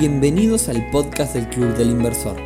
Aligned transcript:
Bienvenidos 0.00 0.70
al 0.70 0.90
podcast 0.90 1.34
del 1.34 1.46
Club 1.50 1.76
del 1.76 1.90
Inversor, 1.90 2.40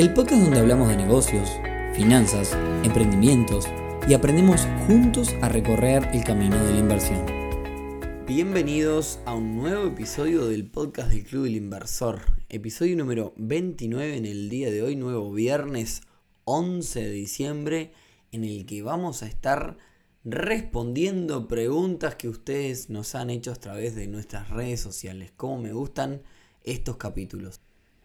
el 0.00 0.12
podcast 0.12 0.42
donde 0.42 0.58
hablamos 0.58 0.88
de 0.88 0.96
negocios, 0.96 1.48
finanzas, 1.94 2.52
emprendimientos 2.82 3.68
y 4.08 4.14
aprendemos 4.14 4.66
juntos 4.88 5.32
a 5.40 5.48
recorrer 5.48 6.08
el 6.12 6.24
camino 6.24 6.56
de 6.64 6.72
la 6.72 6.78
inversión. 6.80 7.24
Bienvenidos 8.26 9.20
a 9.24 9.36
un 9.36 9.56
nuevo 9.56 9.86
episodio 9.86 10.46
del 10.46 10.68
podcast 10.68 11.12
del 11.12 11.22
Club 11.22 11.44
del 11.44 11.54
Inversor, 11.54 12.22
episodio 12.48 12.96
número 12.96 13.34
29 13.36 14.16
en 14.16 14.26
el 14.26 14.48
día 14.50 14.72
de 14.72 14.82
hoy, 14.82 14.96
nuevo 14.96 15.32
viernes 15.32 16.00
11 16.42 17.02
de 17.02 17.10
diciembre, 17.12 17.92
en 18.32 18.42
el 18.42 18.66
que 18.66 18.82
vamos 18.82 19.22
a 19.22 19.28
estar 19.28 19.76
respondiendo 20.24 21.46
preguntas 21.46 22.16
que 22.16 22.28
ustedes 22.28 22.90
nos 22.90 23.14
han 23.14 23.30
hecho 23.30 23.52
a 23.52 23.56
través 23.60 23.94
de 23.94 24.08
nuestras 24.08 24.50
redes 24.50 24.80
sociales. 24.80 25.30
Cómo 25.36 25.58
me 25.62 25.72
gustan 25.72 26.22
estos 26.64 26.96
capítulos. 26.96 27.60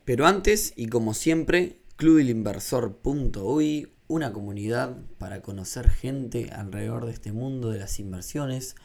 Pero 0.06 0.28
antes, 0.28 0.74
y 0.76 0.88
como 0.88 1.14
siempre, 1.14 1.82
clubilinversor.uy, 1.98 3.92
una 4.08 4.34
comunidad 4.34 4.98
para 5.18 5.42
conocer 5.42 5.90
gente 5.90 6.52
alrededor 6.52 7.06
de 7.06 7.14
este 7.14 7.32
mundo 7.32 7.72
de 7.72 7.80
las 7.80 8.00
inversiones, 8.00 8.76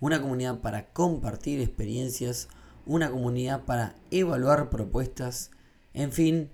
una 0.00 0.20
comunidad 0.20 0.60
para 0.60 0.92
compartir 0.92 1.60
experiencias, 1.60 2.48
una 2.86 3.10
comunidad 3.10 3.64
para 3.64 3.96
evaluar 4.10 4.70
propuestas, 4.70 5.50
en 5.94 6.12
fin, 6.12 6.50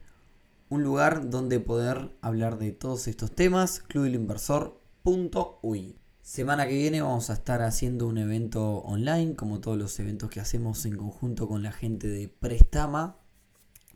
un 0.71 0.83
lugar 0.83 1.29
donde 1.31 1.61
poder 1.61 2.17
hablar 2.23 2.59
de 2.59 2.73
todos 2.73 3.07
estos 3.09 3.31
temas, 3.33 3.81
clubilinversor.uy. 3.81 5.97
Semana 6.25 6.67
que 6.67 6.73
viene 6.73 7.03
vamos 7.03 7.29
a 7.29 7.35
estar 7.35 7.61
haciendo 7.61 8.07
un 8.07 8.17
evento 8.17 8.79
online, 8.79 9.37
como 9.37 9.61
todos 9.61 9.77
los 9.77 10.01
eventos 10.01 10.31
que 10.31 10.41
hacemos 10.41 10.87
en 10.87 10.97
conjunto 10.97 11.47
con 11.47 11.63
la 11.63 11.71
gente 11.71 12.09
de 12.09 12.29
Prestama, 12.29 13.19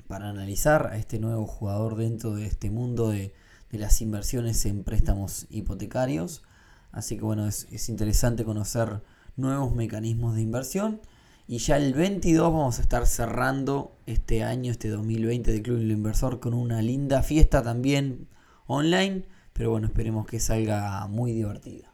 para 0.09 0.29
analizar 0.29 0.89
a 0.89 0.99
este 0.99 1.19
nuevo 1.21 1.47
jugador 1.47 1.97
dentro 1.97 2.35
de 2.35 2.45
este 2.45 2.71
mundo 2.71 3.09
de, 3.09 3.33
las 3.71 4.03
inversiones 4.03 4.67
en 4.67 4.85
préstamos 4.85 5.47
hipotecarios. 5.49 6.43
Así 6.93 7.17
que 7.17 7.23
bueno, 7.23 7.47
es, 7.47 7.67
es, 7.71 7.89
interesante 7.89 8.45
conocer 8.45 9.03
nuevos 9.37 9.75
mecanismos 9.75 10.35
de 10.35 10.43
inversión. 10.43 11.01
Y 11.47 11.57
ya 11.57 11.79
el 11.79 11.95
22 11.95 12.53
vamos 12.53 12.79
a 12.79 12.83
estar 12.83 13.07
cerrando 13.07 13.97
este 14.05 14.45
año, 14.45 14.71
este 14.71 14.91
2020 14.91 15.51
de 15.51 15.63
Club 15.63 15.79
del 15.79 15.93
Inversor, 15.93 16.41
con 16.41 16.53
una 16.53 16.83
linda 16.83 17.23
fiesta 17.23 17.63
también 17.63 18.29
online. 18.67 19.25
Pero 19.55 19.71
bueno, 19.71 19.87
esperemos 19.87 20.27
que 20.27 20.41
salga 20.41 21.07
muy 21.07 21.33
divertida. 21.33 21.88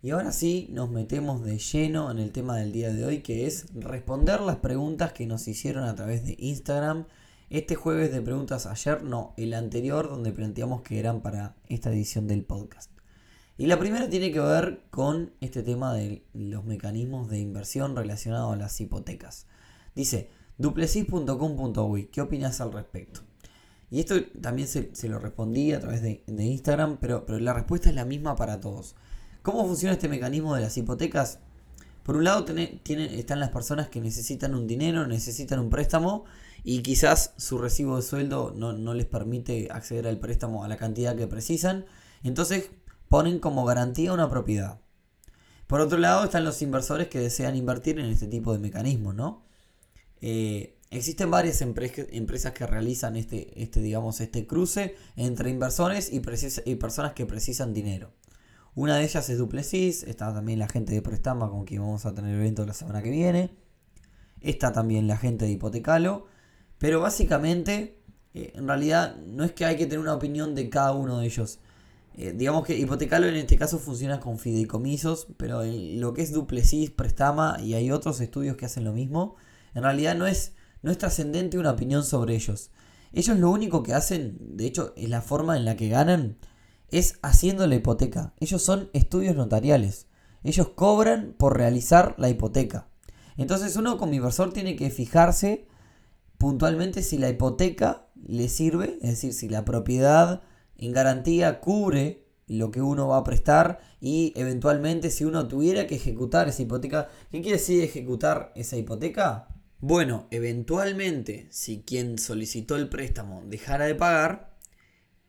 Y 0.00 0.10
ahora 0.10 0.30
sí 0.30 0.68
nos 0.70 0.90
metemos 0.90 1.42
de 1.42 1.58
lleno 1.58 2.12
en 2.12 2.20
el 2.20 2.30
tema 2.30 2.56
del 2.56 2.70
día 2.70 2.92
de 2.92 3.04
hoy, 3.04 3.20
que 3.20 3.46
es 3.46 3.66
responder 3.74 4.40
las 4.40 4.56
preguntas 4.56 5.12
que 5.12 5.26
nos 5.26 5.48
hicieron 5.48 5.84
a 5.84 5.96
través 5.96 6.24
de 6.24 6.36
Instagram. 6.38 7.06
Este 7.50 7.74
jueves 7.74 8.12
de 8.12 8.22
preguntas 8.22 8.66
ayer, 8.66 9.02
no, 9.02 9.34
el 9.36 9.54
anterior, 9.54 10.08
donde 10.08 10.30
planteamos 10.30 10.82
que 10.82 11.00
eran 11.00 11.20
para 11.20 11.56
esta 11.66 11.90
edición 11.90 12.28
del 12.28 12.44
podcast. 12.44 12.92
Y 13.56 13.66
la 13.66 13.80
primera 13.80 14.08
tiene 14.08 14.30
que 14.30 14.38
ver 14.38 14.82
con 14.90 15.32
este 15.40 15.64
tema 15.64 15.92
de 15.94 16.24
los 16.32 16.64
mecanismos 16.64 17.28
de 17.28 17.40
inversión 17.40 17.96
relacionados 17.96 18.52
a 18.52 18.56
las 18.56 18.80
hipotecas. 18.80 19.48
Dice, 19.96 20.30
duplecis.com.uy, 20.58 22.04
¿qué 22.06 22.20
opinas 22.20 22.60
al 22.60 22.72
respecto? 22.72 23.22
Y 23.90 23.98
esto 23.98 24.14
también 24.40 24.68
se, 24.68 25.08
lo 25.08 25.18
respondí 25.18 25.72
a 25.72 25.80
través 25.80 26.02
de, 26.02 26.22
Instagram, 26.28 26.98
pero, 27.00 27.26
pero 27.26 27.40
la 27.40 27.52
respuesta 27.52 27.88
es 27.88 27.96
la 27.96 28.04
misma 28.04 28.36
para 28.36 28.60
todos. 28.60 28.94
¿Cómo 29.48 29.64
funciona 29.64 29.94
este 29.94 30.10
mecanismo 30.10 30.54
de 30.54 30.60
las 30.60 30.76
hipotecas? 30.76 31.38
Por 32.02 32.18
un 32.18 32.24
lado 32.24 32.44
están 32.84 33.40
las 33.40 33.48
personas 33.48 33.88
que 33.88 33.98
necesitan 33.98 34.54
un 34.54 34.66
dinero, 34.66 35.06
necesitan 35.06 35.58
un 35.58 35.70
préstamo 35.70 36.26
y 36.64 36.82
quizás 36.82 37.32
su 37.38 37.56
recibo 37.56 37.96
de 37.96 38.02
sueldo 38.02 38.52
no, 38.54 38.74
no 38.74 38.92
les 38.92 39.06
permite 39.06 39.68
acceder 39.70 40.06
al 40.06 40.18
préstamo 40.20 40.64
a 40.64 40.68
la 40.68 40.76
cantidad 40.76 41.16
que 41.16 41.26
precisan. 41.26 41.86
Entonces 42.22 42.68
ponen 43.08 43.38
como 43.38 43.64
garantía 43.64 44.12
una 44.12 44.28
propiedad. 44.28 44.82
Por 45.66 45.80
otro 45.80 45.96
lado 45.96 46.24
están 46.24 46.44
los 46.44 46.60
inversores 46.60 47.08
que 47.08 47.18
desean 47.18 47.56
invertir 47.56 47.98
en 47.98 48.04
este 48.04 48.26
tipo 48.26 48.52
de 48.52 48.58
mecanismos, 48.58 49.14
¿no? 49.14 49.46
Eh, 50.20 50.76
existen 50.90 51.30
varias 51.30 51.62
empresas 51.62 52.52
que 52.52 52.66
realizan 52.66 53.16
este, 53.16 53.62
este, 53.62 53.80
digamos, 53.80 54.20
este 54.20 54.46
cruce 54.46 54.94
entre 55.16 55.48
inversores 55.48 56.12
y, 56.12 56.20
y 56.66 56.74
personas 56.74 57.14
que 57.14 57.24
precisan 57.24 57.72
dinero. 57.72 58.12
Una 58.78 58.96
de 58.96 59.02
ellas 59.02 59.28
es 59.28 59.38
Duplessis, 59.38 60.04
está 60.04 60.32
también 60.32 60.60
la 60.60 60.68
gente 60.68 60.94
de 60.94 61.02
Prestama 61.02 61.50
con 61.50 61.64
quien 61.64 61.80
vamos 61.80 62.06
a 62.06 62.14
tener 62.14 62.32
el 62.32 62.40
evento 62.40 62.64
la 62.64 62.74
semana 62.74 63.02
que 63.02 63.10
viene. 63.10 63.50
Está 64.40 64.72
también 64.72 65.08
la 65.08 65.16
gente 65.16 65.46
de 65.46 65.50
Hipotecalo. 65.50 66.26
Pero 66.78 67.00
básicamente, 67.00 67.98
eh, 68.34 68.52
en 68.54 68.68
realidad, 68.68 69.16
no 69.16 69.42
es 69.42 69.50
que 69.50 69.64
hay 69.64 69.76
que 69.76 69.86
tener 69.86 69.98
una 69.98 70.14
opinión 70.14 70.54
de 70.54 70.70
cada 70.70 70.92
uno 70.92 71.18
de 71.18 71.26
ellos. 71.26 71.58
Eh, 72.16 72.32
digamos 72.36 72.64
que 72.64 72.78
Hipotecalo 72.78 73.26
en 73.26 73.34
este 73.34 73.58
caso 73.58 73.80
funciona 73.80 74.20
con 74.20 74.38
fideicomisos, 74.38 75.26
pero 75.36 75.64
lo 75.64 76.14
que 76.14 76.22
es 76.22 76.32
Duplessis, 76.32 76.92
Prestama 76.92 77.56
y 77.60 77.74
hay 77.74 77.90
otros 77.90 78.20
estudios 78.20 78.56
que 78.56 78.66
hacen 78.66 78.84
lo 78.84 78.92
mismo, 78.92 79.34
en 79.74 79.82
realidad 79.82 80.14
no 80.14 80.28
es, 80.28 80.52
no 80.82 80.92
es 80.92 80.98
trascendente 80.98 81.58
una 81.58 81.72
opinión 81.72 82.04
sobre 82.04 82.36
ellos. 82.36 82.70
Ellos 83.12 83.38
lo 83.38 83.50
único 83.50 83.82
que 83.82 83.94
hacen, 83.94 84.38
de 84.56 84.66
hecho, 84.66 84.92
es 84.96 85.08
la 85.08 85.20
forma 85.20 85.56
en 85.56 85.64
la 85.64 85.74
que 85.74 85.88
ganan, 85.88 86.36
es 86.90 87.18
haciendo 87.22 87.66
la 87.66 87.74
hipoteca. 87.74 88.34
Ellos 88.40 88.62
son 88.62 88.90
estudios 88.92 89.36
notariales. 89.36 90.06
Ellos 90.42 90.68
cobran 90.70 91.34
por 91.38 91.56
realizar 91.56 92.14
la 92.18 92.28
hipoteca. 92.28 92.88
Entonces 93.36 93.76
uno 93.76 93.98
como 93.98 94.14
inversor 94.14 94.52
tiene 94.52 94.76
que 94.76 94.90
fijarse 94.90 95.66
puntualmente 96.38 97.02
si 97.02 97.18
la 97.18 97.28
hipoteca 97.28 98.06
le 98.26 98.48
sirve, 98.48 98.98
es 99.02 99.10
decir, 99.10 99.32
si 99.32 99.48
la 99.48 99.64
propiedad 99.64 100.42
en 100.76 100.92
garantía 100.92 101.60
cubre 101.60 102.24
lo 102.46 102.70
que 102.70 102.80
uno 102.80 103.08
va 103.08 103.18
a 103.18 103.24
prestar 103.24 103.80
y 104.00 104.32
eventualmente 104.36 105.10
si 105.10 105.24
uno 105.24 105.48
tuviera 105.48 105.86
que 105.86 105.96
ejecutar 105.96 106.48
esa 106.48 106.62
hipoteca, 106.62 107.08
¿qué 107.30 107.42
quiere 107.42 107.58
decir 107.58 107.82
ejecutar 107.82 108.52
esa 108.54 108.76
hipoteca? 108.76 109.48
Bueno, 109.80 110.26
eventualmente 110.30 111.46
si 111.50 111.82
quien 111.82 112.18
solicitó 112.18 112.76
el 112.76 112.88
préstamo 112.88 113.42
dejara 113.44 113.86
de 113.86 113.94
pagar, 113.94 114.56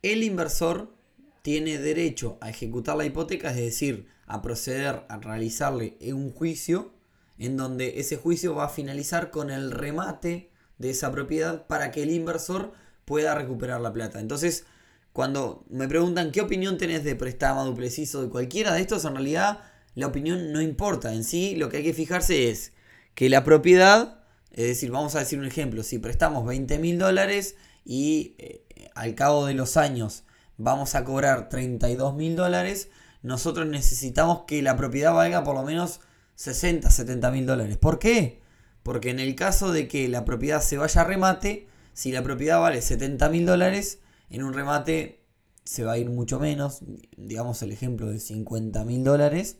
el 0.02 0.22
inversor 0.22 0.96
tiene 1.42 1.78
derecho 1.78 2.38
a 2.40 2.50
ejecutar 2.50 2.96
la 2.96 3.06
hipoteca, 3.06 3.50
es 3.50 3.56
decir, 3.56 4.06
a 4.26 4.42
proceder 4.42 5.04
a 5.08 5.18
realizarle 5.18 5.96
un 6.12 6.30
juicio 6.30 6.92
en 7.38 7.56
donde 7.56 7.98
ese 8.00 8.16
juicio 8.16 8.54
va 8.54 8.66
a 8.66 8.68
finalizar 8.68 9.30
con 9.30 9.50
el 9.50 9.70
remate 9.70 10.50
de 10.78 10.90
esa 10.90 11.10
propiedad 11.10 11.66
para 11.66 11.90
que 11.90 12.02
el 12.02 12.10
inversor 12.10 12.72
pueda 13.04 13.34
recuperar 13.34 13.80
la 13.80 13.92
plata. 13.92 14.20
Entonces, 14.20 14.66
cuando 15.12 15.64
me 15.68 15.88
preguntan 15.88 16.32
qué 16.32 16.42
opinión 16.42 16.78
tenés 16.78 17.02
de 17.02 17.16
Prestama, 17.16 17.64
Duplessis 17.64 18.14
o 18.14 18.22
de 18.22 18.28
cualquiera 18.28 18.74
de 18.74 18.82
estos, 18.82 19.04
en 19.04 19.14
realidad 19.14 19.60
la 19.94 20.06
opinión 20.06 20.52
no 20.52 20.60
importa. 20.60 21.12
En 21.12 21.24
sí, 21.24 21.56
lo 21.56 21.68
que 21.68 21.78
hay 21.78 21.82
que 21.82 21.94
fijarse 21.94 22.50
es 22.50 22.72
que 23.14 23.28
la 23.28 23.42
propiedad, 23.42 24.22
es 24.52 24.66
decir, 24.66 24.90
vamos 24.90 25.14
a 25.14 25.20
decir 25.20 25.38
un 25.38 25.46
ejemplo, 25.46 25.82
si 25.82 25.98
prestamos 25.98 26.46
20 26.46 26.78
mil 26.78 26.98
dólares 26.98 27.56
y 27.84 28.34
eh, 28.38 28.64
al 28.94 29.14
cabo 29.14 29.46
de 29.46 29.54
los 29.54 29.76
años 29.76 30.24
vamos 30.62 30.94
a 30.94 31.04
cobrar 31.04 31.48
32 31.48 32.14
mil 32.14 32.36
dólares, 32.36 32.90
nosotros 33.22 33.66
necesitamos 33.66 34.42
que 34.46 34.60
la 34.60 34.76
propiedad 34.76 35.14
valga 35.14 35.42
por 35.42 35.54
lo 35.54 35.62
menos 35.62 36.00
60, 36.34 36.90
70 36.90 37.30
mil 37.30 37.46
dólares. 37.46 37.78
¿Por 37.78 37.98
qué? 37.98 38.42
Porque 38.82 39.10
en 39.10 39.20
el 39.20 39.34
caso 39.34 39.72
de 39.72 39.88
que 39.88 40.08
la 40.08 40.24
propiedad 40.26 40.60
se 40.60 40.76
vaya 40.76 41.00
a 41.00 41.04
remate, 41.04 41.66
si 41.94 42.12
la 42.12 42.22
propiedad 42.22 42.60
vale 42.60 42.82
70 42.82 43.30
mil 43.30 43.46
dólares, 43.46 44.00
en 44.28 44.42
un 44.42 44.52
remate 44.52 45.24
se 45.64 45.84
va 45.84 45.92
a 45.92 45.98
ir 45.98 46.10
mucho 46.10 46.38
menos, 46.38 46.82
digamos 47.16 47.62
el 47.62 47.72
ejemplo 47.72 48.10
de 48.10 48.20
50 48.20 48.84
mil 48.84 49.02
dólares. 49.02 49.58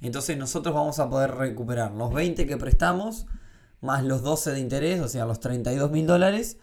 Entonces 0.00 0.38
nosotros 0.38 0.72
vamos 0.72 1.00
a 1.00 1.10
poder 1.10 1.32
recuperar 1.32 1.92
los 1.92 2.12
20 2.12 2.46
que 2.46 2.56
prestamos, 2.56 3.26
más 3.80 4.04
los 4.04 4.22
12 4.22 4.52
de 4.52 4.60
interés, 4.60 5.00
o 5.00 5.08
sea, 5.08 5.24
los 5.24 5.40
32 5.40 5.90
mil 5.90 6.06
dólares, 6.06 6.58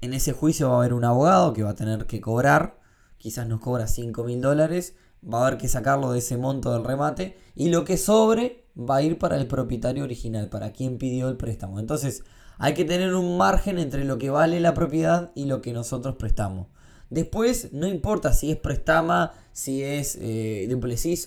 en 0.00 0.14
ese 0.14 0.32
juicio 0.32 0.68
va 0.68 0.76
a 0.76 0.78
haber 0.78 0.94
un 0.94 1.04
abogado 1.04 1.52
que 1.52 1.62
va 1.62 1.70
a 1.70 1.74
tener 1.74 2.06
que 2.06 2.20
cobrar, 2.20 2.78
quizás 3.16 3.46
nos 3.46 3.60
cobra 3.60 3.86
5 3.86 4.24
mil 4.24 4.40
dólares, 4.40 4.94
va 5.22 5.40
a 5.40 5.46
haber 5.46 5.58
que 5.58 5.68
sacarlo 5.68 6.12
de 6.12 6.20
ese 6.20 6.36
monto 6.36 6.72
del 6.72 6.84
remate 6.84 7.36
y 7.54 7.70
lo 7.70 7.84
que 7.84 7.96
sobre 7.96 8.64
va 8.78 8.96
a 8.96 9.02
ir 9.02 9.18
para 9.18 9.36
el 9.36 9.46
propietario 9.46 10.04
original, 10.04 10.48
para 10.48 10.72
quien 10.72 10.98
pidió 10.98 11.28
el 11.28 11.36
préstamo. 11.36 11.80
Entonces 11.80 12.22
hay 12.58 12.74
que 12.74 12.84
tener 12.84 13.14
un 13.14 13.36
margen 13.36 13.78
entre 13.78 14.04
lo 14.04 14.18
que 14.18 14.30
vale 14.30 14.60
la 14.60 14.74
propiedad 14.74 15.32
y 15.34 15.46
lo 15.46 15.60
que 15.60 15.72
nosotros 15.72 16.16
prestamos. 16.16 16.68
Después 17.10 17.72
no 17.72 17.86
importa 17.86 18.32
si 18.32 18.50
es 18.50 18.58
prestama, 18.58 19.32
si 19.52 19.82
es 19.82 20.18
eh, 20.20 20.68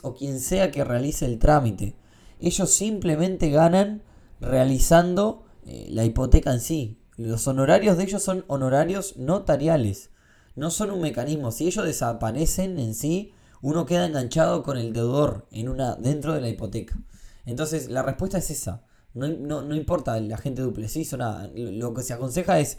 o 0.03 0.13
quien 0.13 0.39
sea 0.39 0.71
que 0.71 0.83
realice 0.83 1.25
el 1.25 1.39
trámite. 1.39 1.95
Ellos 2.39 2.71
simplemente 2.71 3.49
ganan 3.49 4.03
realizando 4.39 5.43
eh, 5.65 5.87
la 5.89 6.05
hipoteca 6.05 6.51
en 6.53 6.59
sí. 6.59 7.00
Los 7.17 7.47
honorarios 7.47 7.97
de 7.97 8.03
ellos 8.03 8.23
son 8.23 8.45
honorarios 8.47 9.17
notariales. 9.17 10.09
No 10.55 10.71
son 10.71 10.91
un 10.91 11.01
mecanismo. 11.01 11.51
Si 11.51 11.67
ellos 11.67 11.85
desaparecen 11.85 12.79
en 12.79 12.95
sí, 12.95 13.33
uno 13.61 13.85
queda 13.85 14.05
enganchado 14.05 14.63
con 14.63 14.77
el 14.77 14.93
deudor 14.93 15.47
en 15.51 15.69
una, 15.69 15.95
dentro 15.95 16.33
de 16.33 16.41
la 16.41 16.49
hipoteca. 16.49 16.97
Entonces, 17.45 17.89
la 17.89 18.03
respuesta 18.03 18.37
es 18.37 18.49
esa. 18.49 18.83
No, 19.13 19.27
no, 19.27 19.75
importa 19.75 20.19
la 20.19 20.37
gente 20.37 20.61
dupleciz 20.61 21.11
o 21.13 21.17
nada. 21.17 21.49
Lo 21.53 21.93
que 21.93 22.01
se 22.01 22.13
aconseja 22.13 22.59
es, 22.59 22.77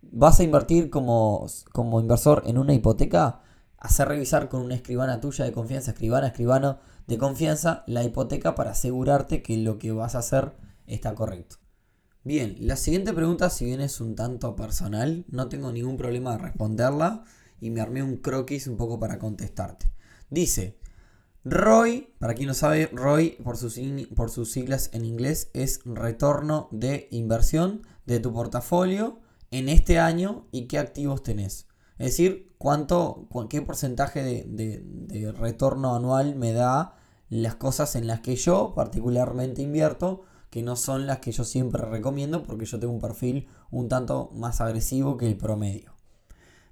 vas 0.00 0.40
a 0.40 0.44
invertir 0.44 0.90
como, 0.90 1.46
como 1.72 2.00
inversor 2.00 2.42
en 2.46 2.58
una 2.58 2.72
hipoteca, 2.72 3.42
hacer 3.78 4.08
revisar 4.08 4.48
con 4.48 4.62
una 4.62 4.74
escribana 4.74 5.20
tuya 5.20 5.44
de 5.44 5.52
confianza, 5.52 5.90
escribana, 5.90 6.28
escribano 6.28 6.78
de 7.06 7.18
confianza, 7.18 7.84
la 7.86 8.04
hipoteca 8.04 8.54
para 8.54 8.70
asegurarte 8.70 9.42
que 9.42 9.58
lo 9.58 9.78
que 9.78 9.92
vas 9.92 10.14
a 10.14 10.20
hacer 10.20 10.54
está 10.86 11.14
correcto. 11.14 11.56
Bien, 12.26 12.56
la 12.58 12.74
siguiente 12.74 13.12
pregunta, 13.12 13.50
si 13.50 13.66
bien 13.66 13.80
es 13.80 14.00
un 14.00 14.16
tanto 14.16 14.56
personal, 14.56 15.24
no 15.28 15.48
tengo 15.48 15.70
ningún 15.70 15.96
problema 15.96 16.32
de 16.32 16.38
responderla 16.38 17.22
y 17.60 17.70
me 17.70 17.80
armé 17.80 18.02
un 18.02 18.16
croquis 18.16 18.66
un 18.66 18.76
poco 18.76 18.98
para 18.98 19.20
contestarte. 19.20 19.92
Dice, 20.28 20.76
ROI, 21.44 22.14
para 22.18 22.34
quien 22.34 22.48
no 22.48 22.54
sabe, 22.54 22.90
ROI 22.92 23.38
por 23.44 23.56
sus, 23.56 23.78
por 24.16 24.30
sus 24.30 24.50
siglas 24.50 24.90
en 24.92 25.04
inglés 25.04 25.50
es 25.54 25.82
retorno 25.84 26.68
de 26.72 27.06
inversión 27.12 27.86
de 28.06 28.18
tu 28.18 28.32
portafolio 28.32 29.20
en 29.52 29.68
este 29.68 30.00
año 30.00 30.48
y 30.50 30.66
qué 30.66 30.80
activos 30.80 31.22
tenés. 31.22 31.68
Es 31.96 32.06
decir, 32.06 32.56
cuánto, 32.58 33.28
qué 33.48 33.62
porcentaje 33.62 34.24
de, 34.24 34.82
de 34.82 35.30
retorno 35.30 35.94
anual 35.94 36.34
me 36.34 36.52
da 36.52 36.96
las 37.28 37.54
cosas 37.54 37.94
en 37.94 38.08
las 38.08 38.18
que 38.18 38.34
yo 38.34 38.72
particularmente 38.74 39.62
invierto 39.62 40.24
que 40.50 40.62
no 40.62 40.76
son 40.76 41.06
las 41.06 41.18
que 41.18 41.32
yo 41.32 41.44
siempre 41.44 41.82
recomiendo 41.82 42.42
porque 42.42 42.66
yo 42.66 42.78
tengo 42.78 42.92
un 42.92 43.00
perfil 43.00 43.48
un 43.70 43.88
tanto 43.88 44.30
más 44.34 44.60
agresivo 44.60 45.16
que 45.16 45.26
el 45.26 45.36
promedio. 45.36 45.94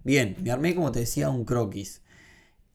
Bien, 0.04 0.36
me 0.42 0.50
armé 0.50 0.74
como 0.74 0.92
te 0.92 1.00
decía 1.00 1.30
un 1.30 1.44
croquis. 1.44 2.02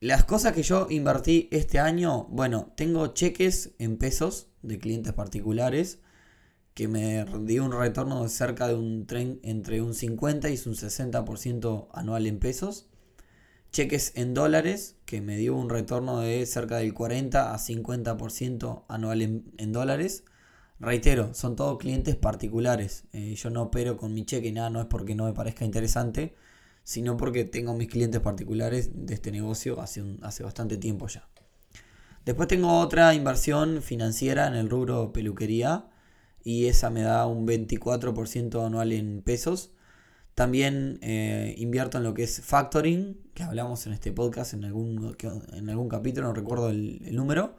Las 0.02 0.24
cosas 0.24 0.54
que 0.54 0.64
yo 0.64 0.88
invertí 0.90 1.50
este 1.52 1.78
año, 1.78 2.26
bueno, 2.30 2.72
tengo 2.76 3.08
cheques 3.08 3.72
en 3.80 3.98
pesos 3.98 4.48
de 4.62 4.80
clientes 4.80 5.14
particulares 5.14 6.00
que 6.74 6.88
me 6.88 7.26
dio 7.44 7.66
un 7.66 7.74
retorno 7.74 8.24
de 8.24 8.30
cerca 8.30 8.70
de 8.70 8.76
un 8.76 9.06
tren 9.06 9.42
entre 9.44 9.82
un 9.82 9.94
50 9.94 10.50
y 10.50 10.54
un 10.54 10.76
60% 10.76 11.90
anual 11.92 12.28
en 12.28 12.40
pesos. 12.40 12.88
Cheques 13.72 14.14
en 14.16 14.34
dólares 14.34 14.96
que 15.06 15.20
me 15.20 15.36
dio 15.36 15.56
un 15.56 15.70
retorno 15.70 16.22
de 16.22 16.46
cerca 16.46 16.78
del 16.78 16.94
40 16.94 17.54
a 17.54 17.58
50% 17.58 18.86
anual 18.88 19.22
en 19.22 19.74
dólares. 19.74 20.24
Reitero, 20.80 21.34
son 21.34 21.58
todos 21.58 21.78
clientes 21.78 22.16
particulares. 22.16 23.04
Eh, 23.12 23.36
yo 23.36 23.50
no 23.50 23.64
opero 23.64 23.98
con 23.98 24.14
mi 24.14 24.26
cheque, 24.26 24.52
nada, 24.52 24.70
no 24.70 24.80
es 24.80 24.86
porque 24.86 25.14
no 25.14 25.26
me 25.26 25.34
parezca 25.34 25.66
interesante, 25.66 26.36
sino 26.84 27.18
porque 27.18 27.44
tengo 27.44 27.74
mis 27.74 27.90
clientes 27.90 28.22
particulares 28.22 28.92
de 28.94 29.14
este 29.14 29.32
negocio 29.32 29.82
hace, 29.82 30.04
bastante 30.42 30.78
tiempo 30.78 31.08
ya. 31.08 31.28
Después 32.26 32.48
tengo 32.48 32.80
otra 32.80 33.14
inversión 33.14 33.82
financiera 33.82 34.48
en 34.48 34.56
el 34.56 34.70
rubro 34.70 35.12
peluquería 35.12 35.90
y 36.44 36.68
esa 36.68 36.90
me 36.90 37.02
da 37.02 37.26
un 37.28 37.46
24% 37.46 38.66
anual 38.66 38.94
en 38.94 39.22
pesos. 39.22 39.72
También 40.34 41.00
eh, 41.02 41.56
invierto 41.58 41.98
en 41.98 42.06
lo 42.06 42.14
que 42.14 42.24
es 42.24 42.40
factoring, 42.42 43.18
que 43.34 43.44
hablamos 43.44 43.86
en 43.86 43.92
este 43.92 44.14
podcast 44.14 44.54
en 44.54 44.64
algún, 44.64 45.18
en 45.52 45.70
algún 45.70 45.90
capítulo, 45.90 46.28
no 46.28 46.34
recuerdo 46.34 46.70
el 46.70 47.14
número 47.14 47.58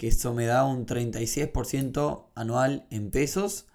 que 0.00 0.08
eso 0.08 0.32
me 0.32 0.46
da 0.46 0.64
un 0.64 0.86
36% 0.86 2.28
anual 2.34 2.86
en 2.88 3.10
pesos. 3.10 3.66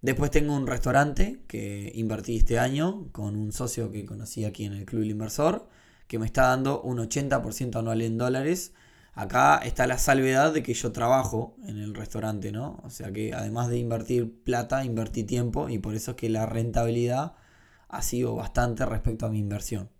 Después 0.00 0.30
tengo 0.30 0.54
un 0.54 0.68
restaurante 0.68 1.42
que 1.48 1.90
invertí 1.96 2.36
este 2.36 2.60
año 2.60 3.08
con 3.10 3.34
un 3.34 3.50
socio 3.50 3.90
que 3.90 4.06
conocí 4.06 4.44
aquí 4.44 4.66
en 4.66 4.74
el 4.74 4.84
Club 4.84 5.00
del 5.00 5.10
Inversor, 5.10 5.68
que 6.06 6.20
me 6.20 6.26
está 6.26 6.42
dando 6.42 6.80
un 6.80 6.98
80% 6.98 7.74
anual 7.74 8.02
en 8.02 8.18
dólares. 8.18 8.72
Acá 9.14 9.58
está 9.64 9.88
la 9.88 9.98
salvedad 9.98 10.54
de 10.54 10.62
que 10.62 10.74
yo 10.74 10.92
trabajo 10.92 11.56
en 11.66 11.78
el 11.78 11.96
restaurante, 11.96 12.52
¿no? 12.52 12.78
O 12.84 12.90
sea 12.90 13.10
que 13.10 13.34
además 13.34 13.68
de 13.68 13.78
invertir 13.78 14.44
plata, 14.44 14.84
invertí 14.84 15.24
tiempo 15.24 15.68
y 15.68 15.80
por 15.80 15.96
eso 15.96 16.12
es 16.12 16.16
que 16.18 16.28
la 16.28 16.46
rentabilidad 16.46 17.34
ha 17.88 18.02
sido 18.02 18.36
bastante 18.36 18.86
respecto 18.86 19.26
a 19.26 19.30
mi 19.30 19.40
inversión. 19.40 19.90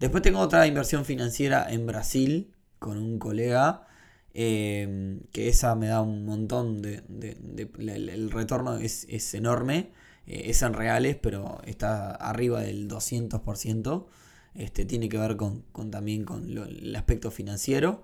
Después 0.00 0.22
tengo 0.22 0.38
otra 0.38 0.66
inversión 0.66 1.04
financiera 1.04 1.70
en 1.70 1.84
Brasil 1.86 2.54
con 2.78 2.96
un 2.96 3.18
colega 3.18 3.88
Em, 4.34 5.20
que 5.30 5.48
esa 5.48 5.74
me 5.74 5.88
da 5.88 6.00
un 6.00 6.24
montón 6.24 6.80
de... 6.80 7.02
el 7.78 8.30
retorno 8.30 8.76
es, 8.78 9.34
enorme, 9.34 9.90
eh, 10.26 10.44
es 10.46 10.62
en 10.62 10.72
reales, 10.72 11.16
pero 11.20 11.60
está 11.64 12.12
arriba 12.12 12.62
del 12.62 12.88
200%. 12.88 14.06
Este, 14.54 14.84
tiene 14.84 15.08
que 15.08 15.18
ver 15.18 15.36
con, 15.36 15.64
también 15.90 16.24
con 16.24 16.50
el 16.50 16.96
aspecto 16.96 17.30
financiero. 17.30 18.02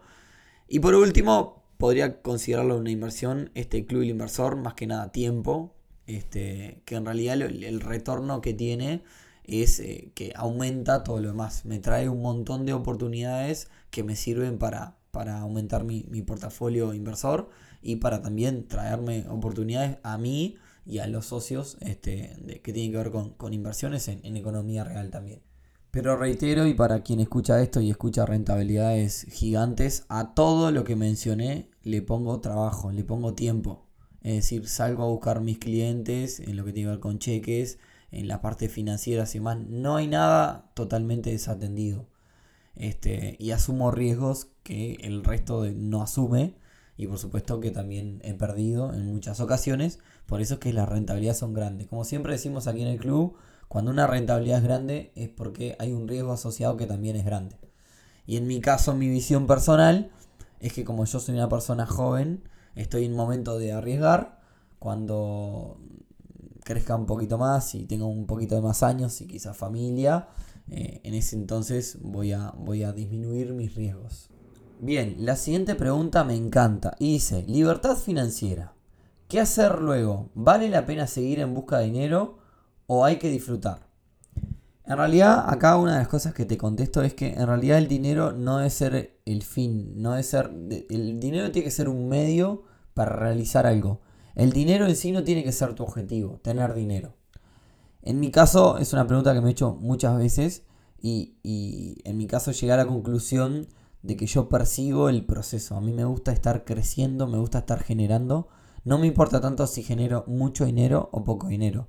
Y 0.68 0.80
por 0.80 0.94
último, 0.94 1.64
podría 1.78 2.20
considerarlo 2.22 2.76
una 2.76 2.90
inversión, 2.90 3.50
este 3.54 3.86
club 3.86 4.02
el 4.02 4.10
inversor, 4.10 4.56
más 4.56 4.74
que 4.74 4.86
nada 4.86 5.12
tiempo, 5.12 5.74
este, 6.06 6.82
que 6.84 6.96
en 6.96 7.06
realidad 7.06 7.40
el, 7.40 7.80
retorno 7.80 8.40
que 8.40 8.54
tiene 8.54 9.02
es 9.44 9.80
eh, 9.80 10.12
que 10.14 10.32
aumenta 10.36 11.04
todo 11.04 11.20
lo 11.20 11.28
demás. 11.28 11.64
Me 11.64 11.78
trae 11.78 12.08
un 12.08 12.20
montón 12.22 12.66
de 12.66 12.74
oportunidades 12.74 13.68
que 13.90 14.02
me 14.02 14.16
sirven 14.16 14.58
para, 14.58 14.97
para 15.10 15.40
aumentar 15.40 15.84
mi, 15.84 16.02
portafolio 16.22 16.94
inversor 16.94 17.48
y 17.82 17.96
para 17.96 18.22
también 18.22 18.66
traerme 18.68 19.26
oportunidades 19.28 19.98
a 20.02 20.18
mí 20.18 20.56
y 20.84 20.98
a 20.98 21.06
los 21.06 21.26
socios 21.26 21.76
este, 21.80 22.60
que 22.62 22.72
tienen 22.72 22.92
que 22.92 22.98
ver 22.98 23.10
con, 23.10 23.52
inversiones 23.52 24.08
en, 24.08 24.36
economía 24.36 24.84
real 24.84 25.10
también. 25.10 25.40
Pero 25.90 26.16
reitero, 26.16 26.66
y 26.66 26.74
para 26.74 27.02
quien 27.02 27.20
escucha 27.20 27.62
esto 27.62 27.80
y 27.80 27.90
escucha 27.90 28.26
rentabilidades 28.26 29.26
gigantes, 29.30 30.04
a 30.08 30.34
todo 30.34 30.70
lo 30.70 30.84
que 30.84 30.96
mencioné 30.96 31.70
le 31.82 32.02
pongo 32.02 32.40
trabajo, 32.40 32.92
le 32.92 33.04
pongo 33.04 33.34
tiempo. 33.34 33.86
Es 34.22 34.34
decir, 34.34 34.68
salgo 34.68 35.04
a 35.04 35.08
buscar 35.08 35.40
mis 35.40 35.58
clientes 35.58 36.40
en 36.40 36.56
lo 36.56 36.64
que 36.64 36.72
tiene 36.72 36.88
que 36.88 36.92
ver 36.92 37.00
con 37.00 37.18
cheques, 37.18 37.78
en 38.10 38.28
la 38.28 38.40
parte 38.40 38.68
financiera 38.68 39.24
y 39.32 39.40
más. 39.40 39.58
No 39.58 39.96
hay 39.96 40.08
nada 40.08 40.70
totalmente 40.74 41.30
desatendido. 41.30 42.06
Este, 42.78 43.36
y 43.40 43.50
asumo 43.50 43.90
riesgos 43.90 44.48
que 44.62 44.94
el 45.02 45.24
resto 45.24 45.66
no 45.74 46.00
asume 46.00 46.54
y 46.96 47.06
por 47.06 47.18
supuesto 47.18 47.60
que 47.60 47.70
también 47.70 48.20
he 48.24 48.34
perdido 48.34 48.94
en 48.94 49.06
muchas 49.06 49.40
ocasiones, 49.40 49.98
por 50.26 50.40
eso 50.40 50.54
es 50.54 50.60
que 50.60 50.72
las 50.72 50.88
rentabilidades 50.88 51.38
son 51.38 51.54
grandes. 51.54 51.88
Como 51.88 52.04
siempre 52.04 52.32
decimos 52.32 52.66
aquí 52.66 52.82
en 52.82 52.88
el 52.88 52.98
club, 52.98 53.36
cuando 53.68 53.90
una 53.90 54.06
rentabilidad 54.06 54.58
es 54.58 54.64
grande 54.64 55.12
es 55.14 55.28
porque 55.28 55.76
hay 55.78 55.92
un 55.92 56.08
riesgo 56.08 56.32
asociado 56.32 56.76
que 56.76 56.86
también 56.86 57.16
es 57.16 57.24
grande. 57.24 57.56
Y 58.26 58.36
en 58.36 58.46
mi 58.46 58.60
caso, 58.60 58.94
mi 58.94 59.08
visión 59.08 59.46
personal 59.46 60.10
es 60.60 60.72
que 60.72 60.84
como 60.84 61.04
yo 61.04 61.20
soy 61.20 61.34
una 61.34 61.48
persona 61.48 61.86
joven, 61.86 62.42
estoy 62.74 63.04
en 63.04 63.14
momento 63.14 63.58
de 63.58 63.72
arriesgar. 63.72 64.40
Cuando 64.78 65.78
crezca 66.64 66.94
un 66.94 67.06
poquito 67.06 67.38
más 67.38 67.74
y 67.74 67.86
tenga 67.86 68.04
un 68.06 68.26
poquito 68.26 68.54
de 68.54 68.60
más 68.60 68.82
años 68.82 69.20
y 69.20 69.26
quizás 69.26 69.56
familia, 69.56 70.28
eh, 70.70 71.00
en 71.04 71.14
ese 71.14 71.36
entonces 71.36 71.98
voy 72.00 72.32
a, 72.32 72.52
voy 72.56 72.82
a 72.82 72.92
disminuir 72.92 73.52
mis 73.52 73.74
riesgos. 73.74 74.30
Bien, 74.80 75.16
la 75.18 75.36
siguiente 75.36 75.74
pregunta 75.74 76.24
me 76.24 76.36
encanta 76.36 76.94
y 76.98 77.14
dice, 77.14 77.44
libertad 77.46 77.96
financiera. 77.96 78.74
¿Qué 79.28 79.40
hacer 79.40 79.80
luego? 79.80 80.30
¿Vale 80.34 80.68
la 80.68 80.86
pena 80.86 81.06
seguir 81.06 81.40
en 81.40 81.52
busca 81.52 81.78
de 81.78 81.86
dinero 81.86 82.38
o 82.86 83.04
hay 83.04 83.16
que 83.16 83.28
disfrutar? 83.28 83.88
En 84.86 84.96
realidad, 84.96 85.44
acá 85.50 85.76
una 85.76 85.92
de 85.92 85.98
las 85.98 86.08
cosas 86.08 86.32
que 86.32 86.46
te 86.46 86.56
contesto 86.56 87.02
es 87.02 87.12
que 87.12 87.34
en 87.34 87.46
realidad 87.46 87.76
el 87.76 87.88
dinero 87.88 88.32
no 88.32 88.56
debe 88.56 88.70
ser 88.70 89.20
el 89.26 89.42
fin, 89.42 90.00
no 90.00 90.12
debe 90.12 90.22
ser 90.22 90.50
el 90.88 91.20
dinero 91.20 91.50
tiene 91.50 91.64
que 91.64 91.70
ser 91.70 91.90
un 91.90 92.08
medio 92.08 92.62
para 92.94 93.14
realizar 93.14 93.66
algo. 93.66 94.00
El 94.34 94.50
dinero 94.52 94.86
en 94.86 94.96
sí 94.96 95.12
no 95.12 95.24
tiene 95.24 95.44
que 95.44 95.52
ser 95.52 95.74
tu 95.74 95.82
objetivo, 95.82 96.40
tener 96.42 96.72
dinero. 96.72 97.17
En 98.08 98.20
mi 98.20 98.30
caso, 98.30 98.78
es 98.78 98.94
una 98.94 99.06
pregunta 99.06 99.34
que 99.34 99.42
me 99.42 99.48
he 99.48 99.52
hecho 99.52 99.74
muchas 99.74 100.16
veces 100.16 100.62
y, 100.98 101.34
en 102.04 102.16
mi 102.16 102.26
caso 102.26 102.52
llegué 102.52 102.72
a 102.72 102.78
la 102.78 102.86
conclusión 102.86 103.68
de 104.00 104.16
que 104.16 104.26
yo 104.26 104.48
persigo 104.48 105.10
el 105.10 105.26
proceso. 105.26 105.76
A 105.76 105.82
mí 105.82 105.92
me 105.92 106.06
gusta 106.06 106.32
estar 106.32 106.64
creciendo, 106.64 107.26
me 107.26 107.36
gusta 107.36 107.58
estar 107.58 107.82
generando. 107.82 108.48
No 108.82 108.96
me 108.96 109.06
importa 109.06 109.42
tanto 109.42 109.66
si 109.66 109.82
genero 109.82 110.24
mucho 110.26 110.64
dinero 110.64 111.10
o 111.12 111.22
poco 111.22 111.48
dinero. 111.48 111.88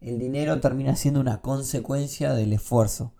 El 0.00 0.18
dinero 0.18 0.58
termina 0.58 0.96
siendo 0.96 1.20
una 1.20 1.40
consecuencia 1.40 2.34
del 2.34 2.52
esfuerzo. 2.52 3.12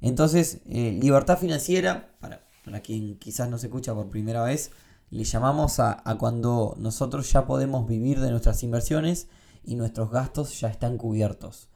Entonces, 0.00 0.60
eh, 0.66 0.92
libertad 0.92 1.36
financiera, 1.36 2.14
para, 2.20 2.42
quien 2.80 3.18
quizás 3.18 3.50
no 3.50 3.58
se 3.58 3.66
escucha 3.66 3.92
por 3.92 4.08
primera 4.08 4.44
vez, 4.44 4.70
le 5.10 5.24
llamamos 5.24 5.80
a 5.80 6.00
cuando 6.20 6.76
nosotros 6.78 7.32
ya 7.32 7.44
podemos 7.44 7.88
vivir 7.88 8.20
de 8.20 8.30
nuestras 8.30 8.62
inversiones 8.62 9.26
y 9.64 9.74
nuestros 9.74 10.12
gastos 10.12 10.60
ya 10.60 10.68
están 10.68 10.96
cubiertos. 10.96 11.71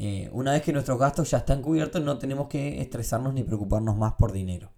Eh, 0.00 0.30
una 0.32 0.52
vez 0.52 0.62
que 0.62 0.72
nuestros 0.72 0.96
gastos 0.96 1.30
ya 1.30 1.38
están 1.38 1.60
cubiertos, 1.60 2.02
no 2.02 2.18
tenemos 2.18 2.46
que 2.46 2.80
estresarnos 2.80 3.34
ni 3.34 3.42
preocuparnos 3.42 3.96
más 3.96 4.12
por 4.12 4.30
dinero. 4.30 4.70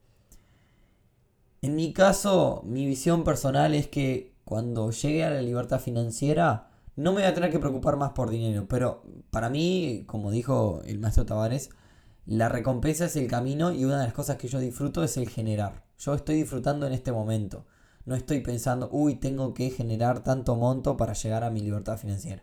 En 1.61 1.77
mi 1.77 1.93
caso, 1.93 2.63
mi 2.65 2.87
visión 2.87 3.23
personal 3.23 3.75
es 3.75 3.87
que 3.87 4.35
cuando 4.45 4.91
llegue 4.91 5.25
a 5.25 5.31
la 5.31 5.43
libertad 5.43 5.79
financiera, 5.79 6.71
no 6.97 7.13
me 7.13 7.21
voy 7.21 7.29
a 7.29 7.35
tener 7.35 7.51
que 7.51 7.59
preocupar 7.59 7.97
más 7.97 8.13
por 8.13 8.31
dinero. 8.31 8.67
Pero 8.67 9.03
para 9.31 9.51
mí, 9.51 10.05
como 10.07 10.31
dijo 10.31 10.81
el 10.87 10.99
maestro 10.99 11.27
Tavares, 11.27 11.69
la 12.25 12.49
recompensa 12.49 13.05
es 13.05 13.17
el 13.17 13.27
camino 13.27 13.73
y 13.73 13.85
una 13.85 13.99
de 13.99 14.05
las 14.07 14.15
cosas 14.15 14.39
que 14.39 14.49
yo 14.49 14.59
disfruto 14.59 15.05
es 15.05 15.19
el 15.19 15.29
generar. 15.29 15.85
Yo 15.99 16.15
estoy 16.15 16.37
disfrutando 16.37 16.87
en 16.87 16.95
este 16.95 17.13
momento. 17.13 17.67
no 18.07 18.15
estoy 18.17 18.41
pensando, 18.41 18.89
uy, 18.91 19.17
tengo 19.17 19.53
que 19.53 19.71
generar 19.71 20.25
tanto 20.25 20.57
monto 20.57 20.97
para 20.97 21.13
llegar 21.13 21.45
a 21.45 21.51
mi 21.51 21.61
libertad 21.61 21.99
financiera. 21.99 22.43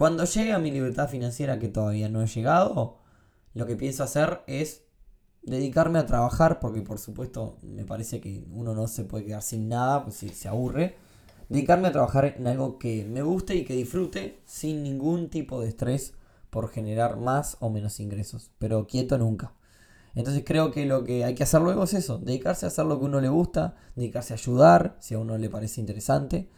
Cuando 0.00 0.24
llegue 0.24 0.54
a 0.54 0.58
mi 0.58 0.70
libertad 0.70 1.10
financiera 1.10 1.58
que 1.58 1.68
todavía 1.68 2.08
no 2.08 2.22
he 2.22 2.26
llegado, 2.26 2.96
lo 3.52 3.66
que 3.66 3.76
pienso 3.76 4.02
hacer 4.02 4.40
es 4.46 4.80
dedicarme 5.42 5.98
a 5.98 6.06
trabajar, 6.06 6.58
porque 6.58 6.80
por 6.80 6.98
supuesto 6.98 7.58
me 7.60 7.84
parece 7.84 8.18
que 8.18 8.42
uno 8.50 8.74
no 8.74 8.88
se 8.88 9.04
puede 9.04 9.26
quedar 9.26 9.42
sin 9.42 9.68
nada, 9.68 10.02
pues 10.02 10.16
si 10.16 10.30
se 10.30 10.48
aburre. 10.48 10.96
Dedicarme 11.50 11.88
a 11.88 11.92
trabajar 11.92 12.34
en 12.38 12.46
algo 12.46 12.78
que 12.78 13.04
me 13.04 13.20
guste 13.20 13.54
y 13.56 13.66
que 13.66 13.74
disfrute 13.74 14.40
sin 14.46 14.82
ningún 14.82 15.28
tipo 15.28 15.60
de 15.60 15.68
estrés 15.68 16.14
por 16.48 16.70
generar 16.70 17.18
más 17.18 17.58
o 17.60 17.68
menos 17.68 18.00
ingresos, 18.00 18.52
pero 18.58 18.86
quieto 18.86 19.18
nunca. 19.18 19.52
Entonces 20.14 20.44
creo 20.46 20.70
que 20.70 20.86
lo 20.86 21.04
que 21.04 21.26
hay 21.26 21.34
que 21.34 21.42
hacer 21.42 21.60
luego 21.60 21.84
es 21.84 21.92
eso, 21.92 22.16
dedicarse 22.16 22.64
a 22.64 22.68
hacer 22.68 22.86
lo 22.86 22.98
que 22.98 23.04
uno 23.04 23.20
le 23.20 23.28
gusta, 23.28 23.76
dedicarse 23.96 24.32
a 24.32 24.36
ayudar, 24.36 24.96
si 24.98 25.12
a 25.12 25.18
uno 25.18 25.36
le 25.36 25.50
parece 25.50 25.78
interesante, 25.78 26.48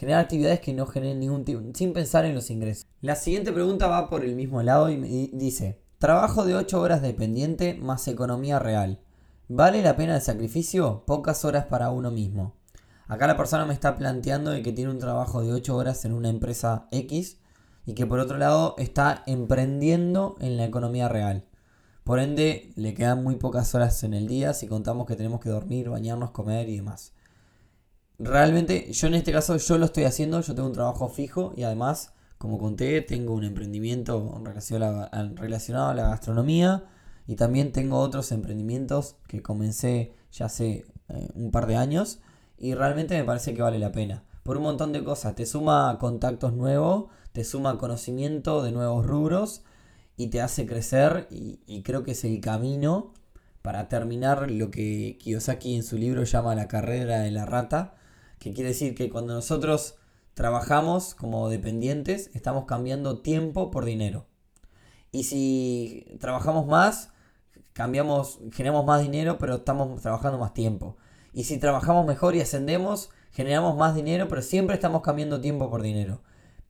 generar 0.00 0.22
actividades 0.22 0.60
que 0.60 0.72
no 0.72 0.86
generen 0.86 1.20
ningún 1.20 1.44
tipo, 1.44 1.60
sin 1.74 1.92
pensar 1.92 2.24
en 2.24 2.34
los 2.34 2.48
ingresos. 2.48 2.86
La 3.02 3.16
siguiente 3.16 3.52
pregunta 3.52 3.86
va 3.86 4.08
por 4.08 4.24
el 4.24 4.34
mismo 4.34 4.62
lado 4.62 4.88
y 4.88 4.96
me 4.96 5.08
dice, 5.34 5.82
trabajo 5.98 6.46
de 6.46 6.54
8 6.54 6.80
horas 6.80 7.02
dependiente 7.02 7.74
más 7.74 8.08
economía 8.08 8.58
real. 8.58 9.02
¿Vale 9.48 9.82
la 9.82 9.96
pena 9.96 10.16
el 10.16 10.22
sacrificio? 10.22 11.04
Pocas 11.06 11.44
horas 11.44 11.66
para 11.66 11.90
uno 11.90 12.10
mismo. 12.10 12.54
Acá 13.08 13.26
la 13.26 13.36
persona 13.36 13.66
me 13.66 13.74
está 13.74 13.98
planteando 13.98 14.52
de 14.52 14.62
que 14.62 14.72
tiene 14.72 14.90
un 14.90 15.00
trabajo 15.00 15.42
de 15.42 15.52
8 15.52 15.76
horas 15.76 16.02
en 16.06 16.14
una 16.14 16.30
empresa 16.30 16.88
X 16.92 17.38
y 17.84 17.92
que 17.92 18.06
por 18.06 18.20
otro 18.20 18.38
lado 18.38 18.76
está 18.78 19.22
emprendiendo 19.26 20.36
en 20.40 20.56
la 20.56 20.64
economía 20.64 21.10
real. 21.10 21.44
Por 22.04 22.20
ende, 22.20 22.72
le 22.74 22.94
quedan 22.94 23.22
muy 23.22 23.36
pocas 23.36 23.74
horas 23.74 24.02
en 24.02 24.14
el 24.14 24.28
día 24.28 24.54
si 24.54 24.66
contamos 24.66 25.06
que 25.06 25.16
tenemos 25.16 25.40
que 25.40 25.50
dormir, 25.50 25.90
bañarnos, 25.90 26.30
comer 26.30 26.70
y 26.70 26.76
demás. 26.76 27.12
Realmente, 28.22 28.92
yo 28.92 29.06
en 29.08 29.14
este 29.14 29.32
caso, 29.32 29.56
yo 29.56 29.78
lo 29.78 29.86
estoy 29.86 30.04
haciendo, 30.04 30.42
yo 30.42 30.54
tengo 30.54 30.68
un 30.68 30.74
trabajo 30.74 31.08
fijo 31.08 31.54
y 31.56 31.62
además, 31.62 32.12
como 32.36 32.58
conté, 32.58 33.00
tengo 33.00 33.32
un 33.32 33.44
emprendimiento 33.44 34.42
relacionado 35.36 35.88
a 35.88 35.94
la 35.94 36.08
gastronomía 36.10 36.84
y 37.26 37.36
también 37.36 37.72
tengo 37.72 37.98
otros 37.98 38.30
emprendimientos 38.30 39.16
que 39.26 39.40
comencé 39.40 40.12
ya 40.32 40.46
hace 40.46 40.84
eh, 41.08 41.28
un 41.34 41.50
par 41.50 41.66
de 41.66 41.76
años 41.76 42.18
y 42.58 42.74
realmente 42.74 43.16
me 43.16 43.24
parece 43.24 43.54
que 43.54 43.62
vale 43.62 43.78
la 43.78 43.90
pena. 43.90 44.22
Por 44.42 44.58
un 44.58 44.64
montón 44.64 44.92
de 44.92 45.02
cosas, 45.02 45.34
te 45.34 45.46
suma 45.46 45.96
contactos 45.98 46.52
nuevos, 46.52 47.06
te 47.32 47.42
suma 47.42 47.78
conocimiento 47.78 48.62
de 48.62 48.72
nuevos 48.72 49.06
rubros 49.06 49.62
y 50.18 50.26
te 50.26 50.42
hace 50.42 50.66
crecer 50.66 51.26
y, 51.30 51.82
creo 51.84 52.04
que 52.04 52.10
es 52.10 52.24
el 52.24 52.38
camino 52.42 53.14
para 53.62 53.88
terminar 53.88 54.50
lo 54.50 54.70
que 54.70 55.16
Kiyosaki 55.18 55.74
en 55.74 55.84
su 55.84 55.96
libro 55.96 56.24
llama 56.24 56.54
la 56.54 56.68
carrera 56.68 57.20
de 57.20 57.30
la 57.30 57.46
rata, 57.46 57.94
que 58.40 58.52
quiere 58.52 58.70
decir 58.70 58.96
que 58.96 59.10
cuando 59.10 59.34
nosotros 59.34 59.96
trabajamos 60.34 61.14
como 61.14 61.48
dependientes 61.50 62.30
estamos 62.34 62.64
cambiando 62.64 63.20
tiempo 63.20 63.70
por 63.70 63.84
dinero. 63.84 64.26
Y 65.12 65.24
si 65.24 66.06
trabajamos 66.18 66.66
más, 66.66 67.10
cambiamos, 67.74 68.40
generamos 68.52 68.86
más 68.86 69.02
dinero, 69.02 69.36
pero 69.38 69.56
estamos 69.56 70.00
trabajando 70.00 70.38
más 70.38 70.54
tiempo. 70.54 70.96
Y 71.32 71.44
si 71.44 71.58
trabajamos 71.58 72.06
mejor 72.06 72.34
y 72.34 72.40
ascendemos, 72.40 73.10
generamos 73.30 73.76
más 73.76 73.94
dinero, 73.94 74.26
pero 74.28 74.40
siempre 74.40 74.74
estamos 74.74 75.02
cambiando 75.02 75.40
tiempo 75.40 75.68
por 75.68 75.82
dinero. 75.82 76.22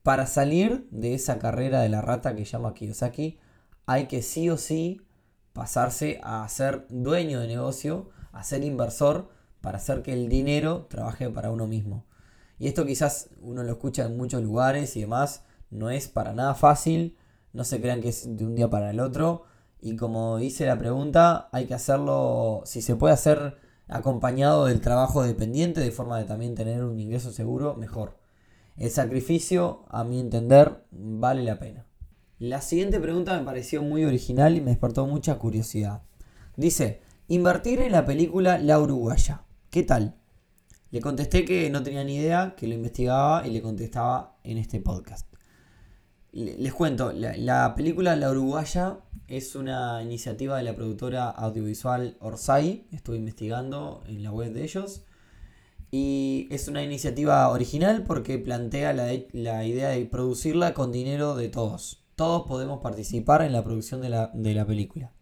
Para 0.03 0.27
salir 0.27 0.87
de 0.91 1.13
esa 1.13 1.39
carrera 1.39 1.81
de 1.81 1.89
la 1.89 2.01
rata 2.01 2.35
que 2.35 2.43
llama 2.43 2.73
Kiyosaki, 2.73 3.39
hay 3.85 4.07
que 4.07 4.21
sí 4.21 4.49
o 4.49 4.57
sí 4.57 5.01
pasarse 5.53 6.19
a 6.23 6.47
ser 6.49 6.85
dueño 6.89 7.39
de 7.39 7.47
negocio, 7.47 8.09
a 8.33 8.43
ser 8.43 8.63
inversor, 8.63 9.29
para 9.61 9.77
hacer 9.77 10.01
que 10.01 10.13
el 10.13 10.27
dinero 10.27 10.87
trabaje 10.89 11.29
para 11.29 11.51
uno 11.51 11.67
mismo. 11.67 12.05
Y 12.59 12.67
esto 12.67 12.85
quizás 12.85 13.29
uno 13.41 13.63
lo 13.63 13.71
escucha 13.71 14.05
en 14.05 14.17
muchos 14.17 14.43
lugares 14.43 14.95
y 14.95 15.01
demás, 15.01 15.43
no 15.69 15.89
es 15.89 16.07
para 16.07 16.33
nada 16.33 16.53
fácil, 16.53 17.17
no 17.53 17.63
se 17.63 17.81
crean 17.81 18.01
que 18.01 18.09
es 18.09 18.37
de 18.37 18.45
un 18.45 18.55
día 18.55 18.69
para 18.69 18.91
el 18.91 18.99
otro. 18.99 19.43
Y 19.79 19.95
como 19.95 20.37
dice 20.37 20.65
la 20.65 20.77
pregunta, 20.77 21.49
hay 21.51 21.65
que 21.65 21.73
hacerlo, 21.73 22.61
si 22.65 22.81
se 22.81 22.95
puede 22.95 23.13
hacer 23.13 23.57
acompañado 23.87 24.65
del 24.65 24.79
trabajo 24.79 25.23
dependiente, 25.23 25.81
de 25.81 25.91
forma 25.91 26.19
de 26.19 26.25
también 26.25 26.55
tener 26.55 26.83
un 26.83 26.99
ingreso 26.99 27.31
seguro, 27.31 27.75
mejor. 27.75 28.17
El 28.77 28.89
sacrificio, 28.89 29.85
a 29.89 30.03
mi 30.03 30.19
entender, 30.19 30.85
vale 30.91 31.43
la 31.43 31.59
pena. 31.59 31.85
La 32.39 32.61
siguiente 32.61 32.99
pregunta 32.99 33.37
me 33.37 33.45
pareció 33.45 33.83
muy 33.83 34.05
original 34.05 34.55
y 34.55 34.61
me 34.61 34.71
despertó 34.71 35.05
mucha 35.05 35.37
curiosidad. 35.37 36.03
Dice, 36.55 37.01
invertir 37.27 37.81
en 37.81 37.91
la 37.91 38.05
película 38.05 38.57
La 38.57 38.79
Uruguaya. 38.79 39.43
¿Qué 39.71 39.83
tal? 39.83 40.15
Le 40.91 40.99
contesté 40.99 41.45
que 41.45 41.69
no 41.69 41.81
tenía 41.81 42.03
ni 42.03 42.17
idea, 42.17 42.55
que 42.57 42.67
lo 42.67 42.75
investigaba 42.75 43.47
y 43.47 43.51
le 43.51 43.61
contestaba 43.61 44.37
en 44.43 44.57
este 44.57 44.81
podcast. 44.81 45.33
Les 46.33 46.73
cuento, 46.73 47.13
la, 47.13 47.37
la 47.37 47.73
película 47.73 48.15
La 48.17 48.31
Uruguaya 48.31 48.99
es 49.29 49.55
una 49.55 50.03
iniciativa 50.03 50.57
de 50.57 50.63
la 50.63 50.75
productora 50.75 51.29
audiovisual 51.29 52.17
Orsay. 52.19 52.87
Estuve 52.91 53.15
investigando 53.15 54.03
en 54.07 54.23
la 54.23 54.31
web 54.31 54.51
de 54.51 54.63
ellos. 54.63 55.05
Y 55.89 56.49
es 56.51 56.67
una 56.67 56.83
iniciativa 56.83 57.47
original 57.47 58.03
porque 58.03 58.37
plantea 58.39 58.91
la, 58.91 59.13
idea 59.65 59.89
de 59.89 60.05
producirla 60.05 60.73
con 60.73 60.91
dinero 60.91 61.35
de 61.35 61.47
todos. 61.47 62.03
Todos 62.15 62.45
podemos 62.45 62.81
participar 62.81 63.41
en 63.41 63.53
la 63.53 63.63
producción 63.63 64.01
de 64.01 64.09
la, 64.09 64.65
película. 64.65 65.13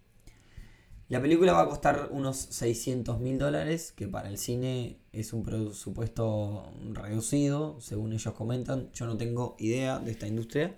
La 1.10 1.20
película 1.20 1.54
va 1.54 1.62
a 1.62 1.68
costar 1.68 2.10
unos 2.12 2.38
600 2.38 3.20
mil 3.20 3.40
dólares, 3.40 3.92
que 3.96 4.08
para 4.08 4.30
el 4.30 4.38
cine 4.38 5.00
es 5.12 5.34
un 5.34 5.42
presupuesto 5.42 6.72
reducido, 6.92 7.82
según 7.82 8.14
ellos 8.14 8.32
comentan. 8.36 8.92
Yo 8.94 9.08
no 9.08 9.18
tengo 9.18 9.56
idea 9.58 9.98
de 9.98 10.12
esta 10.12 10.28
industria. 10.28 10.78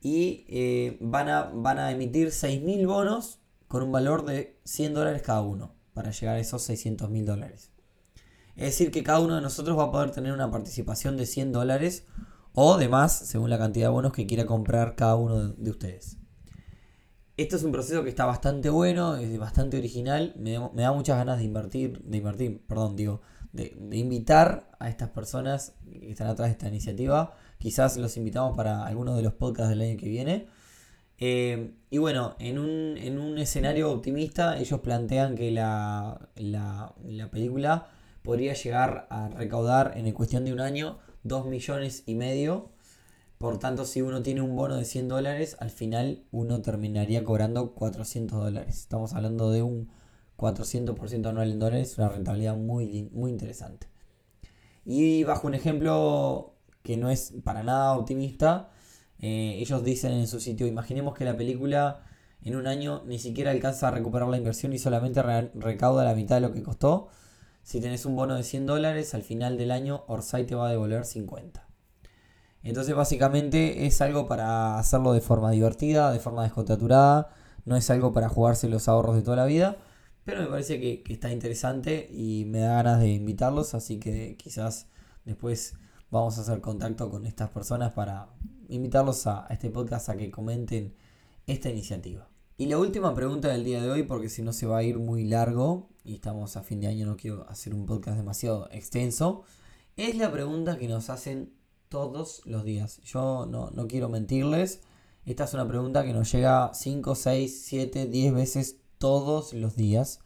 Y 0.00 0.44
eh, 0.46 0.96
van, 1.00 1.28
a, 1.28 1.90
emitir 1.90 2.30
6 2.30 2.62
mil 2.62 2.86
bonos 2.86 3.40
con 3.66 3.82
un 3.82 3.90
valor 3.90 4.24
de 4.24 4.60
100 4.62 4.94
dólares 4.94 5.22
cada 5.22 5.42
uno, 5.42 5.74
para 5.92 6.12
llegar 6.12 6.36
a 6.36 6.38
esos 6.38 6.62
600 6.62 7.10
mil 7.10 7.26
dólares. 7.26 7.72
Es 8.54 8.66
decir, 8.66 8.92
que 8.92 9.02
cada 9.02 9.18
uno 9.18 9.34
de 9.34 9.42
nosotros 9.42 9.76
va 9.76 9.84
a 9.84 9.90
poder 9.90 10.12
tener 10.12 10.32
una 10.32 10.52
participación 10.52 11.16
de 11.16 11.26
100 11.26 11.50
dólares 11.50 12.06
o 12.54 12.78
de 12.78 12.88
más, 12.88 13.18
según 13.18 13.50
la 13.50 13.58
cantidad 13.58 13.86
de 13.86 13.92
bonos 13.92 14.12
que 14.12 14.24
quiera 14.24 14.46
comprar 14.46 14.94
cada 14.94 15.16
uno 15.16 15.48
de 15.48 15.70
ustedes. 15.70 16.21
Esto 17.36 17.56
es 17.56 17.62
un 17.62 17.72
proceso 17.72 18.02
que 18.02 18.10
está 18.10 18.26
bastante 18.26 18.68
bueno, 18.68 19.16
es 19.16 19.38
bastante 19.38 19.78
original, 19.78 20.34
me 20.36 20.52
da, 20.52 20.92
muchas 20.92 21.16
ganas 21.16 21.38
de 21.38 21.44
invertir, 21.44 22.02
de 22.02 22.18
invertir, 22.18 22.60
perdón, 22.66 22.94
digo, 22.94 23.22
de, 23.52 23.74
invitar 23.92 24.70
a 24.78 24.90
estas 24.90 25.08
personas 25.08 25.74
que 25.90 26.10
están 26.10 26.26
atrás 26.26 26.48
de 26.48 26.52
esta 26.52 26.68
iniciativa. 26.68 27.34
Quizás 27.58 27.96
los 27.96 28.18
invitamos 28.18 28.54
para 28.54 28.84
algunos 28.84 29.16
de 29.16 29.22
los 29.22 29.32
podcasts 29.32 29.70
del 29.70 29.80
año 29.80 29.96
que 29.98 30.08
viene. 30.08 30.46
Eh, 31.18 31.72
y 31.88 31.98
bueno, 31.98 32.36
en 32.38 32.58
un, 32.58 33.38
escenario 33.38 33.90
optimista, 33.92 34.58
ellos 34.58 34.80
plantean 34.80 35.34
que 35.34 35.50
la, 35.50 36.28
la, 36.36 36.94
la 37.02 37.30
película 37.30 37.88
podría 38.22 38.52
llegar 38.52 39.06
a 39.08 39.28
recaudar 39.28 39.94
en 39.96 40.10
cuestión 40.12 40.44
de 40.44 40.52
un 40.52 40.60
año 40.60 40.98
2 41.24 41.46
millones 41.46 42.02
y 42.04 42.14
medio. 42.14 42.71
Por 43.42 43.58
tanto, 43.58 43.84
si 43.86 44.02
uno 44.02 44.22
tiene 44.22 44.40
un 44.40 44.54
bono 44.54 44.76
de 44.76 44.84
100 44.84 45.08
dólares, 45.08 45.56
al 45.58 45.70
final 45.70 46.22
uno 46.30 46.62
terminaría 46.62 47.24
cobrando 47.24 47.74
400 47.74 48.38
dólares. 48.38 48.78
Estamos 48.78 49.14
hablando 49.14 49.50
de 49.50 49.64
un 49.64 49.90
400% 50.36 51.26
anual 51.28 51.50
en 51.50 51.58
dólares, 51.58 51.98
una 51.98 52.08
rentabilidad 52.08 52.56
muy, 52.56 53.10
muy 53.12 53.32
interesante. 53.32 53.88
Y 54.84 55.24
bajo 55.24 55.48
un 55.48 55.54
ejemplo 55.54 56.54
que 56.84 56.96
no 56.96 57.10
es 57.10 57.34
para 57.42 57.64
nada 57.64 57.98
optimista, 57.98 58.70
eh, 59.18 59.56
ellos 59.58 59.82
dicen 59.82 60.12
en 60.12 60.28
su 60.28 60.38
sitio, 60.38 60.68
imaginemos 60.68 61.16
que 61.16 61.24
la 61.24 61.36
película 61.36 62.04
en 62.42 62.54
un 62.54 62.68
año 62.68 63.02
ni 63.06 63.18
siquiera 63.18 63.50
alcanza 63.50 63.88
a 63.88 63.90
recuperar 63.90 64.28
la 64.28 64.36
inversión 64.36 64.72
y 64.72 64.78
solamente 64.78 65.20
recauda 65.20 66.04
la 66.04 66.14
mitad 66.14 66.36
de 66.36 66.42
lo 66.42 66.52
que 66.52 66.62
costó 66.62 67.08
si 67.64 67.80
tenés 67.80 68.06
un 68.06 68.14
bono 68.14 68.36
de 68.36 68.44
100 68.44 68.66
dólares, 68.66 69.14
al 69.14 69.24
final 69.24 69.58
del 69.58 69.72
año 69.72 70.04
Orsay 70.06 70.46
te 70.46 70.54
va 70.54 70.68
a 70.68 70.70
devolver 70.70 71.04
50. 71.04 71.71
Entonces 72.62 72.94
básicamente 72.94 73.86
es 73.86 74.00
algo 74.00 74.26
para 74.28 74.78
hacerlo 74.78 75.12
de 75.12 75.20
forma 75.20 75.50
divertida, 75.50 76.12
de 76.12 76.20
forma 76.20 76.44
descontracturada, 76.44 77.30
no 77.64 77.76
es 77.76 77.90
algo 77.90 78.12
para 78.12 78.28
jugarse 78.28 78.68
los 78.68 78.88
ahorros 78.88 79.16
de 79.16 79.22
toda 79.22 79.36
la 79.36 79.46
vida, 79.46 79.76
pero 80.24 80.40
me 80.40 80.46
parece 80.46 80.80
que, 80.80 81.02
está 81.12 81.32
interesante 81.32 82.08
y 82.10 82.44
me 82.46 82.60
da 82.60 82.74
ganas 82.74 83.00
de 83.00 83.10
invitarlos, 83.10 83.74
así 83.74 83.98
que 83.98 84.36
quizás 84.36 84.86
después 85.24 85.74
vamos 86.10 86.38
a 86.38 86.42
hacer 86.42 86.60
contacto 86.60 87.10
con 87.10 87.26
estas 87.26 87.50
personas 87.50 87.92
para 87.92 88.28
invitarlos 88.68 89.26
a 89.26 89.46
este 89.50 89.70
podcast 89.70 90.08
a 90.08 90.16
que 90.16 90.30
comenten 90.30 90.94
esta 91.46 91.70
iniciativa. 91.70 92.28
Y 92.56 92.66
la 92.66 92.78
última 92.78 93.14
pregunta 93.14 93.48
del 93.48 93.64
día 93.64 93.82
de 93.82 93.90
hoy, 93.90 94.04
porque 94.04 94.28
si 94.28 94.42
no 94.42 94.52
se 94.52 94.66
va 94.66 94.78
a 94.78 94.82
ir 94.84 94.98
muy 94.98 95.24
largo, 95.24 95.88
y 96.04 96.14
estamos 96.14 96.56
a 96.56 96.62
fin 96.62 96.80
de 96.80 96.86
año, 96.86 97.06
no 97.06 97.16
quiero 97.16 97.48
hacer 97.48 97.74
un 97.74 97.86
podcast 97.86 98.16
demasiado 98.16 98.68
extenso, 98.70 99.42
es 99.96 100.16
la 100.16 100.30
pregunta 100.30 100.78
que 100.78 100.86
nos 100.86 101.10
hacen 101.10 101.52
todos 101.92 102.40
los 102.46 102.64
días. 102.64 103.02
Yo 103.04 103.44
no, 103.44 103.70
no 103.70 103.86
quiero 103.86 104.08
mentirles, 104.08 104.80
esta 105.26 105.44
es 105.44 105.52
una 105.52 105.68
pregunta 105.68 106.04
que 106.04 106.14
nos 106.14 106.32
llega 106.32 106.72
5, 106.72 107.14
6, 107.14 107.64
7, 107.66 108.06
10 108.06 108.32
veces 108.34 108.78
todos 108.96 109.52
los 109.52 109.76
días. 109.76 110.20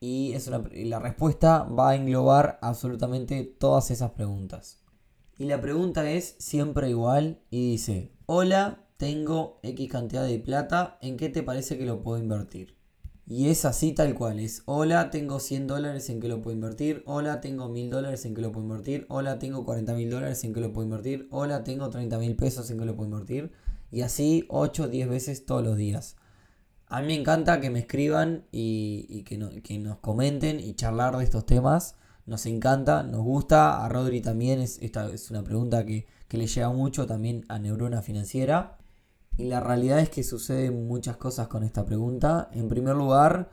y 0.00 0.32
es 0.32 0.48
una, 0.48 0.62
la 0.72 0.98
respuesta 0.98 1.62
va 1.62 1.90
a 1.90 1.94
englobar 1.94 2.58
absolutamente 2.60 3.44
todas 3.44 3.92
esas 3.92 4.10
preguntas. 4.10 4.80
Y 5.38 5.44
la 5.44 5.60
pregunta 5.60 6.10
es 6.10 6.34
siempre 6.38 6.90
igual 6.90 7.40
y 7.48 7.70
dice, 7.70 8.12
hola, 8.26 8.84
tengo 8.96 9.60
X 9.62 9.90
cantidad 9.90 10.26
de 10.26 10.40
plata, 10.40 10.98
¿en 11.00 11.16
qué 11.16 11.28
te 11.28 11.44
parece 11.44 11.78
que 11.78 11.86
lo 11.86 12.02
puedo 12.02 12.18
invertir? 12.18 12.73
Y 13.26 13.48
es 13.48 13.64
así 13.64 13.92
tal 13.92 14.14
cual, 14.14 14.38
es 14.38 14.62
hola, 14.66 15.10
tengo 15.10 15.40
100 15.40 15.66
dólares 15.66 16.10
en 16.10 16.20
qué 16.20 16.28
lo 16.28 16.42
puedo 16.42 16.54
invertir, 16.54 17.02
hola, 17.06 17.40
tengo 17.40 17.70
1000 17.70 17.88
dólares 17.88 18.26
en 18.26 18.34
qué 18.34 18.42
lo 18.42 18.52
puedo 18.52 18.66
invertir, 18.66 19.06
hola, 19.08 19.38
tengo 19.38 19.64
40 19.64 19.94
mil 19.94 20.10
dólares 20.10 20.44
en 20.44 20.52
qué 20.52 20.60
lo 20.60 20.72
puedo 20.74 20.84
invertir, 20.84 21.26
hola, 21.30 21.64
tengo 21.64 21.88
30 21.88 22.18
mil 22.18 22.36
pesos 22.36 22.70
en 22.70 22.78
qué 22.78 22.84
lo 22.84 22.94
puedo 22.94 23.08
invertir, 23.08 23.50
y 23.90 24.02
así 24.02 24.44
8 24.50 24.82
o 24.82 24.88
10 24.88 25.08
veces 25.08 25.46
todos 25.46 25.64
los 25.64 25.78
días. 25.78 26.16
A 26.86 27.00
mí 27.00 27.06
me 27.06 27.14
encanta 27.14 27.60
que 27.60 27.70
me 27.70 27.78
escriban 27.78 28.44
y, 28.52 29.22
que, 29.22 29.38
nos 29.78 29.98
comenten 29.98 30.60
y 30.60 30.74
charlar 30.74 31.16
de 31.16 31.24
estos 31.24 31.46
temas. 31.46 31.96
Nos 32.26 32.46
encanta, 32.46 33.02
nos 33.02 33.22
gusta. 33.22 33.84
A 33.84 33.88
Rodri 33.88 34.20
también 34.20 34.60
es, 34.60 34.78
esta 34.82 35.10
es 35.12 35.30
una 35.30 35.42
pregunta 35.42 35.84
que, 35.84 36.06
que 36.28 36.36
le 36.36 36.46
llega 36.46 36.70
mucho 36.70 37.06
también 37.06 37.44
a 37.48 37.58
Neurona 37.58 38.02
Financiera. 38.02 38.78
Y 39.36 39.44
la 39.44 39.60
realidad 39.60 39.98
es 39.98 40.10
que 40.10 40.22
suceden 40.22 40.86
muchas 40.86 41.16
cosas 41.16 41.48
con 41.48 41.64
esta 41.64 41.84
pregunta. 41.84 42.48
En 42.52 42.68
primer 42.68 42.94
lugar, 42.94 43.50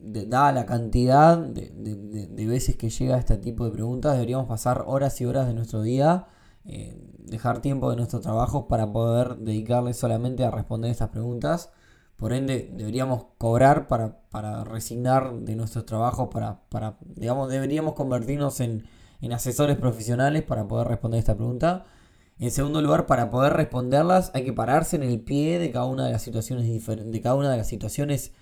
dada 0.00 0.52
la 0.52 0.66
cantidad 0.66 1.36
de, 1.38 2.46
veces 2.46 2.76
que 2.76 2.90
llega 2.90 3.18
este 3.18 3.36
tipo 3.36 3.64
de 3.64 3.72
preguntas, 3.72 4.14
deberíamos 4.14 4.46
pasar 4.46 4.84
horas 4.86 5.20
y 5.20 5.26
horas 5.26 5.46
de 5.48 5.54
nuestro 5.54 5.82
día, 5.82 6.26
eh, 6.64 6.96
dejar 7.18 7.60
tiempo 7.60 7.90
de 7.90 7.96
nuestro 7.96 8.20
trabajo 8.20 8.68
para 8.68 8.92
poder 8.92 9.36
dedicarle 9.38 9.92
solamente 9.92 10.44
a 10.44 10.50
responder 10.50 10.90
estas 10.90 11.10
preguntas. 11.10 11.70
Por 12.16 12.32
ende, 12.32 12.72
deberíamos 12.76 13.26
cobrar 13.38 13.86
para, 13.86 14.20
para 14.30 14.64
resignar 14.64 15.34
de 15.40 15.56
nuestros 15.56 15.86
trabajos, 15.86 16.28
para, 16.32 16.60
para, 16.68 16.96
digamos, 17.00 17.48
deberíamos 17.48 17.94
convertirnos 17.94 18.60
en, 18.60 18.84
en 19.20 19.32
asesores 19.32 19.76
profesionales 19.76 20.42
para 20.42 20.66
poder 20.66 20.88
responder 20.88 21.18
esta 21.18 21.36
pregunta. 21.36 21.84
En 22.38 22.50
segundo 22.52 22.80
lugar, 22.80 23.06
para 23.06 23.30
poder 23.30 23.54
responderlas 23.54 24.30
hay 24.34 24.44
que 24.44 24.52
pararse 24.52 24.96
en 24.96 25.02
el 25.02 25.20
pie 25.20 25.58
de 25.58 25.72
cada 25.72 25.86
una 25.86 26.06
de 26.06 26.12
las 26.12 26.22
situaciones 26.22 26.66
de 26.86 27.20
cada 27.20 27.34
una 27.34 27.50
de 27.50 27.56
las 27.56 27.66
situaciones 27.66 28.32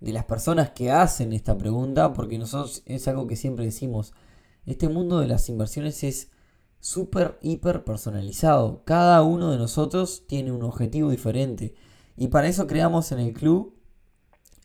de 0.00 0.12
las 0.12 0.24
personas 0.24 0.70
que 0.70 0.90
hacen 0.90 1.32
esta 1.32 1.56
pregunta, 1.56 2.12
porque 2.12 2.38
nosotros 2.38 2.82
es 2.86 3.06
algo 3.08 3.26
que 3.26 3.36
siempre 3.36 3.64
decimos, 3.64 4.12
este 4.66 4.88
mundo 4.88 5.20
de 5.20 5.28
las 5.28 5.48
inversiones 5.48 6.02
es 6.04 6.30
súper, 6.80 7.38
hiper 7.40 7.84
personalizado. 7.84 8.82
Cada 8.84 9.22
uno 9.22 9.50
de 9.52 9.58
nosotros 9.58 10.24
tiene 10.26 10.52
un 10.52 10.62
objetivo 10.64 11.10
diferente. 11.10 11.74
Y 12.16 12.28
para 12.28 12.48
eso 12.48 12.66
creamos 12.66 13.12
en 13.12 13.20
el 13.20 13.32
club 13.32 13.74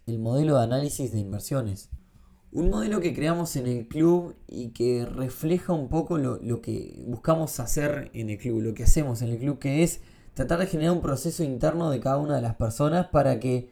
el 0.07 0.19
modelo 0.19 0.57
de 0.57 0.63
análisis 0.63 1.11
de 1.11 1.19
inversiones. 1.19 1.89
Un 2.53 2.69
modelo 2.69 2.99
que 2.99 3.13
creamos 3.13 3.55
en 3.55 3.65
el 3.65 3.87
club 3.87 4.35
y 4.45 4.69
que 4.69 5.05
refleja 5.05 5.71
un 5.71 5.87
poco 5.87 6.17
lo, 6.17 6.61
que 6.61 7.01
buscamos 7.07 7.61
hacer 7.61 8.11
en 8.13 8.29
el 8.29 8.37
club, 8.37 8.61
lo 8.61 8.73
que 8.73 8.83
hacemos 8.83 9.21
en 9.21 9.29
el 9.29 9.37
club, 9.37 9.57
que 9.57 9.83
es 9.83 10.01
tratar 10.33 10.59
de 10.59 10.67
generar 10.67 10.91
un 10.91 11.01
proceso 11.01 11.43
interno 11.43 11.89
de 11.89 12.01
cada 12.01 12.17
una 12.17 12.35
de 12.35 12.41
las 12.41 12.55
personas 12.55 13.07
para 13.07 13.39
que 13.39 13.69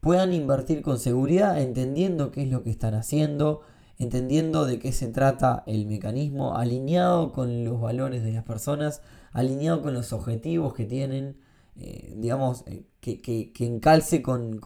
puedan 0.00 0.32
invertir 0.32 0.82
con 0.82 0.98
seguridad, 0.98 1.60
entendiendo 1.60 2.32
qué 2.32 2.42
es 2.42 2.50
lo 2.50 2.64
que 2.64 2.70
están 2.70 2.94
haciendo, 2.94 3.60
entendiendo 3.96 4.66
de 4.66 4.80
qué 4.80 4.90
se 4.90 5.06
trata 5.06 5.62
el 5.68 5.86
mecanismo, 5.86 6.56
alineado 6.56 7.32
con 7.32 7.64
los 7.64 7.80
valores 7.80 8.24
de 8.24 8.32
las 8.32 8.42
personas, 8.42 9.02
alineado 9.32 9.82
con 9.82 9.94
los 9.94 10.12
objetivos 10.12 10.74
que 10.74 10.84
tienen, 10.84 11.36
eh, 11.78 12.14
digamos, 12.16 12.64
eh, 12.66 12.84
que, 13.00 13.20
que, 13.20 13.66
encalce 13.66 14.22
con, 14.22 14.60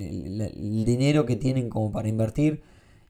el, 0.00 0.84
dinero 0.84 1.24
que 1.26 1.36
tienen 1.36 1.68
como 1.70 1.92
para 1.92 2.08
invertir. 2.08 2.62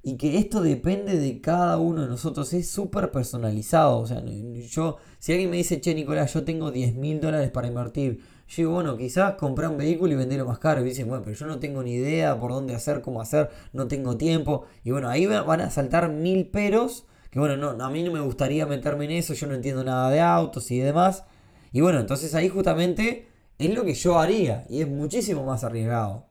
Y 0.03 0.17
que 0.17 0.39
esto 0.39 0.63
depende 0.63 1.19
de 1.19 1.41
cada 1.41 1.79
uno 1.79 2.03
de 2.03 2.09
nosotros, 2.09 2.53
es 2.53 2.71
súper 2.71 3.11
personalizado. 3.11 3.99
O 3.99 4.07
sea, 4.07 4.23
yo, 4.25 4.97
si 5.19 5.33
alguien 5.33 5.51
me 5.51 5.57
dice, 5.57 5.81
che, 5.81 5.95
Nicolás, 5.95 6.33
yo 6.35 6.45
tengo 6.45 6.71
10 6.71 6.95
mil 6.95 7.21
dólares 7.21 7.51
para 7.51 7.69
invertir, 7.69 8.21
yo 8.49 8.55
digo, 8.57 8.73
bueno, 8.73 8.97
quizás 8.97 9.35
comprar 9.35 9.71
un 9.71 9.77
vehículo 9.77 10.13
y 10.13 10.17
venderlo 10.17 10.47
más 10.47 10.59
caro. 10.59 10.81
Y 10.81 10.85
dicen, 10.85 11.09
bueno, 11.09 11.23
pero 11.25 11.37
yo 11.37 11.47
no 11.47 11.59
tengo 11.59 11.83
ni 11.83 11.93
idea 11.95 12.39
por 12.39 12.53
dónde 12.53 12.75
hacer, 12.75 13.03
cómo 13.03 13.21
hacer, 13.21 13.51
no 13.73 13.89
tengo 13.89 14.17
tiempo. 14.17 14.65
Y 14.85 14.91
bueno, 14.91 15.09
ahí 15.09 15.27
van 15.27 15.61
a 15.61 15.71
saltar 15.71 16.11
mil 16.11 16.47
peros. 16.47 17.07
Que 17.31 17.39
bueno, 17.39 17.57
no, 17.57 17.85
a 17.85 17.91
mí 17.91 18.03
no 18.03 18.13
me 18.13 18.21
gustaría 18.21 18.67
meterme 18.67 19.05
en 19.07 19.11
eso, 19.13 19.35
yo 19.35 19.47
no 19.47 19.55
entiendo 19.55 19.85
nada 19.85 20.11
de 20.11 20.21
autos 20.21 20.71
y 20.71 20.79
demás. 20.79 21.25
Y 21.73 21.81
bueno, 21.81 22.01
entonces 22.01 22.35
ahí 22.35 22.49
justamente 22.49 23.27
es 23.59 23.75
lo 23.75 23.85
que 23.85 23.95
yo 23.95 24.19
haría 24.19 24.65
y 24.69 24.81
es 24.81 24.89
muchísimo 24.89 25.45
más 25.45 25.65
arriesgado. 25.65 26.27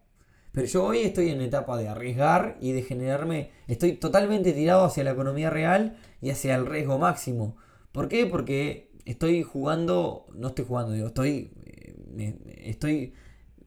Pero 0.52 0.68
yo 0.68 0.86
hoy 0.86 1.00
estoy 1.00 1.30
en 1.30 1.42
etapa 1.42 1.78
de 1.78 1.88
arriesgar 1.88 2.58
y 2.60 2.72
de 2.72 2.82
generarme, 2.82 3.52
estoy 3.68 3.94
totalmente 3.94 4.54
tirado 4.54 4.86
hacia 4.86 5.04
la 5.04 5.12
economía 5.12 5.50
real 5.50 5.98
y 6.22 6.32
hacia 6.32 6.56
el 6.56 6.66
riesgo 6.66 6.98
máximo. 6.98 7.58
¿Por 7.92 8.08
qué? 8.08 8.26
Porque 8.26 8.90
estoy 9.06 9.44
jugando, 9.44 10.26
no 10.34 10.48
estoy 10.48 10.66
jugando, 10.66 10.94
digo, 10.94 11.08
estoy, 11.08 11.52
eh, 12.18 12.64
estoy 12.64 13.14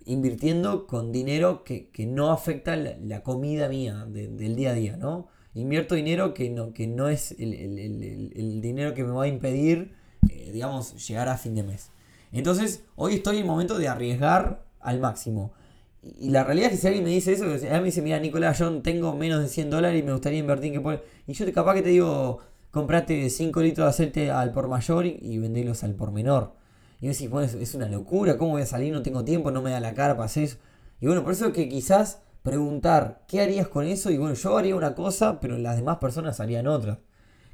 invirtiendo 0.05 0.87
con 0.87 1.13
dinero 1.13 1.63
que, 1.63 1.91
no 2.09 2.33
afecta 2.33 2.75
la, 2.75 3.23
comida 3.23 3.69
mía 3.69 4.07
del 4.07 4.57
día 4.57 4.71
a 4.71 4.75
día, 4.75 4.97
¿no? 4.97 5.29
Invierto 5.55 5.95
dinero 5.95 6.35
que 6.35 6.51
no, 6.51 6.73
que 6.73 6.87
no 6.87 7.09
es 7.09 7.33
el 7.39 8.61
dinero 8.61 8.95
que 8.95 9.05
me 9.05 9.13
va 9.13 9.25
a 9.25 9.29
impedir 9.29 10.00
eh, 10.31 10.51
digamos, 10.53 11.07
llegar 11.07 11.29
a 11.29 11.37
fin 11.37 11.55
de 11.55 11.63
mes. 11.63 11.91
Entonces, 12.33 12.85
hoy 12.97 13.15
estoy 13.15 13.37
en 13.37 13.43
el 13.43 13.49
momento 13.49 13.79
de 13.79 13.89
arriesgar 13.89 14.65
al 14.81 15.01
máximo. 15.01 15.53
Y, 16.03 16.31
la 16.31 16.45
realidad 16.45 16.69
es 16.69 16.77
que 16.77 16.81
si 16.81 16.87
alguien 16.87 17.05
me 17.05 17.11
dice 17.11 17.33
eso, 17.33 17.45
a 17.45 17.49
mí 17.49 17.79
me 17.81 17.85
dice, 17.85 18.03
mira, 18.03 18.19
Nicolás, 18.19 18.59
yo 18.59 18.81
tengo 18.83 19.15
menos 19.17 19.43
de 19.43 19.49
100 19.49 19.71
dólares 19.71 20.01
y 20.01 20.03
me 20.05 20.13
gustaría 20.13 20.39
invertir 20.39 20.73
que 20.73 21.01
Y 21.27 21.33
yo 21.33 21.53
capaz 21.53 21.75
que 21.75 21.83
te 21.83 21.91
digo, 21.91 22.41
comprate 22.71 23.29
5 23.29 23.61
litros 23.63 23.85
de 23.87 23.91
aceite 23.91 24.31
al 24.31 24.53
por 24.53 24.69
mayor 24.69 25.07
y, 25.07 25.39
vendelos 25.39 25.85
al 25.85 25.95
por 25.95 26.13
menor. 26.13 26.55
Y 27.01 27.07
me 27.07 27.13
decís, 27.13 27.31
bueno, 27.31 27.51
es, 27.61 27.75
una 27.75 27.89
locura, 27.89 28.37
¿cómo 28.37 28.53
voy 28.53 28.63
a 28.63 28.67
salir? 28.67 28.93
No 28.93 29.03
tengo 29.03 29.25
tiempo, 29.25 29.51
no 29.51 29.63
me 29.63 29.71
da 29.71 29.81
la 29.81 29.95
cara 29.95 30.17
para. 30.17 30.31
Y 31.01 31.07
bueno, 31.07 31.25
por 31.25 31.33
eso 31.33 31.47
es 31.47 31.53
que 31.55 31.69
quizás 31.69 32.21
preguntar, 32.43 33.23
¿qué 33.27 33.41
harías 33.41 33.69
con 33.69 33.87
eso? 33.87 34.11
Y 34.11 34.19
bueno, 34.19 34.35
yo 34.35 34.57
haría 34.57 34.77
una 34.77 34.95
cosa, 34.95 35.41
pero 35.41 35.59
las 35.59 35.77
demás 35.77 35.99
personas 35.99 36.41
harían 36.41 36.67
otra. 36.67 37.01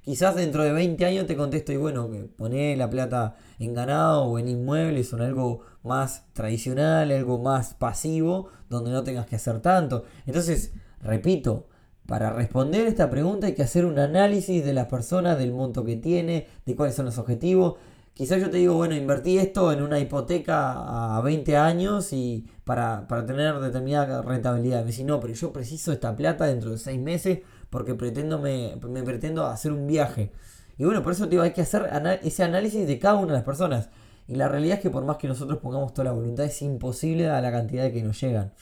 Quizás 0.07 0.37
dentro 0.37 0.63
de 0.63 0.71
20 0.71 1.05
años 1.05 1.27
te 1.27 1.37
contesto 1.37 1.73
y 1.73 1.77
bueno, 1.77 2.09
que 2.09 2.19
poné 2.19 2.77
la 2.77 2.89
plata 2.89 3.35
en 3.59 3.75
ganado 3.75 4.23
o 4.23 4.39
en 4.39 4.47
inmuebles 4.47 5.13
o 5.13 5.17
en 5.17 5.23
algo 5.25 5.63
más 5.83 6.27
tradicional, 6.33 7.11
algo 7.11 7.39
más 7.39 7.75
pasivo, 7.75 8.49
donde 8.71 8.93
no 8.93 9.03
tengas 9.03 9.27
que 9.27 9.35
hacer 9.35 9.59
tanto. 9.59 10.05
Entonces, 10.25 10.73
repito, 11.03 11.67
para 12.07 12.31
responder 12.31 12.87
esta 12.87 13.11
pregunta 13.11 13.49
hay 13.49 13.55
que 13.57 13.65
hacer 13.65 13.85
un 13.85 13.99
análisis 13.99 14.65
de 14.65 14.75
las 14.75 14.87
personas, 14.87 15.39
del 15.39 15.51
monto 15.51 15.85
que 15.85 15.97
tiene, 15.97 16.47
de 16.65 16.77
cuáles 16.77 16.95
son 16.95 17.07
los 17.07 17.19
objetivos. 17.19 17.75
Quizás 18.15 18.41
yo 18.41 18.49
te 18.49 18.59
digo, 18.59 18.75
bueno, 18.75 18.95
invertí 18.95 19.39
esto 19.39 19.73
en 19.73 19.83
una 19.83 19.99
hipoteca 19.99 21.17
a 21.17 21.21
20 21.21 21.57
años 21.57 22.13
y 22.13 22.47
para, 22.63 23.09
para 23.09 23.27
tener 23.27 23.59
determinada 23.59 24.23
rentabilidad. 24.23 24.83
Me 24.83 24.87
dice, 24.87 25.03
no, 25.03 25.19
pero 25.19 25.35
yo 25.35 25.53
preciso 25.53 25.91
esta 25.91 26.15
plata 26.15 26.47
dentro 26.47 26.71
de 26.71 26.79
6 26.79 27.01
meses 27.01 27.41
porque 27.71 27.95
pretendo 27.95 28.39
me, 28.39 28.77
pretendo 29.05 29.47
hacer 29.47 29.73
un 29.73 29.87
viaje. 29.87 30.33
Y 30.79 30.85
bueno, 30.85 31.03
por 31.03 31.13
eso 31.13 31.27
digo, 31.27 31.43
hay 31.43 31.53
que 31.53 31.63
hacer 31.63 31.89
ese 32.23 32.45
análisis 32.45 32.87
de 32.87 32.99
cada 32.99 33.17
una 33.17 33.29
de 33.29 33.33
las 33.39 33.45
personas. 33.45 33.89
Y 34.29 34.35
la 34.35 34.49
realidad 34.49 34.77
es 34.77 34.83
que 34.83 34.91
por 34.91 35.05
más 35.05 35.17
que 35.17 35.29
nosotros 35.29 35.59
pongamos 35.59 35.95
toda 35.95 36.05
la 36.07 36.13
voluntad, 36.13 36.47
es 36.47 36.61
imposible 36.63 37.29
a 37.29 37.41
la 37.41 37.51
cantidad 37.51 37.85
de 37.85 37.93
que 37.93 38.03
nos 38.03 38.21
llegan. 38.21 38.53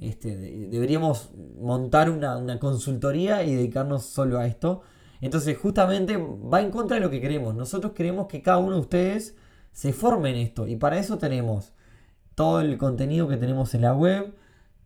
Este, 0.00 0.36
deberíamos 0.36 1.30
montar 1.60 2.10
una, 2.10 2.36
una, 2.36 2.58
consultoría 2.58 3.44
y 3.44 3.54
dedicarnos 3.54 4.04
solo 4.04 4.38
a 4.38 4.46
esto. 4.46 4.82
Entonces, 5.20 5.56
justamente 5.56 6.16
va 6.16 6.60
en 6.60 6.70
contra 6.70 6.96
de 6.96 7.00
lo 7.00 7.10
que 7.10 7.20
queremos. 7.20 7.54
Nosotros 7.54 7.92
queremos 7.92 8.26
que 8.26 8.42
cada 8.42 8.58
uno 8.58 8.74
de 8.74 8.80
ustedes 8.80 9.36
se 9.72 9.92
forme 9.92 10.30
en 10.30 10.36
esto. 10.36 10.66
Y 10.66 10.76
para 10.76 10.98
eso 10.98 11.18
tenemos 11.18 11.72
todo 12.34 12.60
el 12.60 12.76
contenido 12.78 13.28
que 13.28 13.36
tenemos 13.36 13.74
en 13.74 13.82
la 13.82 13.94
web, 13.94 14.34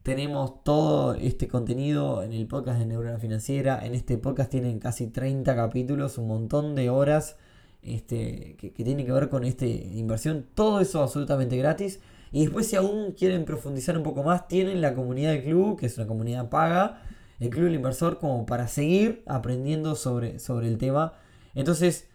tenemos 0.08 0.64
todo 0.64 1.12
este 1.16 1.48
contenido 1.48 2.22
en 2.22 2.32
el 2.32 2.46
podcast 2.46 2.78
de 2.78 2.86
Neurona 2.86 3.18
Financiera. 3.18 3.84
En 3.84 3.94
este 3.94 4.16
podcast 4.16 4.50
tienen 4.50 4.78
casi 4.78 5.08
30 5.08 5.54
capítulos, 5.54 6.16
un 6.16 6.28
montón 6.28 6.74
de 6.74 6.88
horas 6.88 7.36
este, 7.82 8.56
que, 8.58 8.72
que 8.72 8.84
tienen 8.84 9.04
que 9.04 9.12
ver 9.12 9.28
con 9.28 9.44
esta 9.44 9.66
inversión. 9.66 10.46
Todo 10.54 10.80
eso 10.80 11.02
absolutamente 11.02 11.58
gratis. 11.58 12.00
Y 12.32 12.40
después 12.40 12.68
si 12.68 12.76
aún 12.76 13.12
quieren 13.12 13.44
profundizar 13.44 13.98
un 13.98 14.02
poco 14.02 14.22
más, 14.22 14.48
tienen 14.48 14.80
la 14.80 14.94
comunidad 14.94 15.32
del 15.32 15.44
club, 15.44 15.78
que 15.78 15.84
es 15.84 15.98
una 15.98 16.06
comunidad 16.06 16.48
paga, 16.48 17.02
el 17.38 17.50
Club 17.50 17.64
del 17.64 17.74
Inversor, 17.74 18.18
como 18.18 18.46
para 18.46 18.66
seguir 18.66 19.22
aprendiendo 19.26 19.94
sobre, 19.94 20.38
sobre 20.38 20.68
el 20.68 20.78
tema. 20.78 21.12
Entonces, 21.54 22.08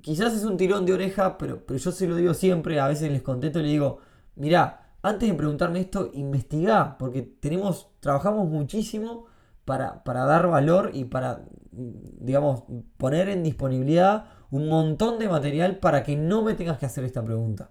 quizás 0.00 0.32
es 0.32 0.44
un 0.44 0.56
tirón 0.56 0.86
de 0.86 0.94
oreja, 0.94 1.36
pero, 1.36 1.62
pero 1.66 1.78
yo 1.78 1.92
se 1.92 2.06
lo 2.06 2.16
digo 2.16 2.32
siempre, 2.32 2.80
a 2.80 2.88
veces 2.88 3.12
les 3.12 3.20
contesto 3.20 3.58
y 3.58 3.64
les 3.64 3.72
digo, 3.72 3.98
mira, 4.34 4.83
antes 5.04 5.28
de 5.28 5.34
preguntarme 5.34 5.80
esto, 5.80 6.10
investigá, 6.14 6.96
porque 6.96 7.20
tenemos, 7.20 7.90
trabajamos 8.00 8.48
muchísimo 8.48 9.26
para, 9.66 10.02
dar 10.02 10.48
valor 10.48 10.92
y 10.94 11.04
para, 11.04 11.44
digamos, 11.72 12.62
poner 12.96 13.28
en 13.28 13.42
disponibilidad 13.42 14.24
un 14.50 14.66
montón 14.70 15.18
de 15.18 15.28
material 15.28 15.76
para 15.76 16.02
que 16.04 16.16
no 16.16 16.40
me 16.40 16.54
tengas 16.54 16.78
que 16.78 16.86
hacer 16.86 17.04
esta 17.04 17.22
pregunta. 17.22 17.70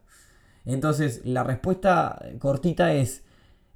Entonces, 0.63 1.21
la 1.25 1.43
respuesta 1.43 2.21
cortita 2.37 2.93
es, 2.93 3.23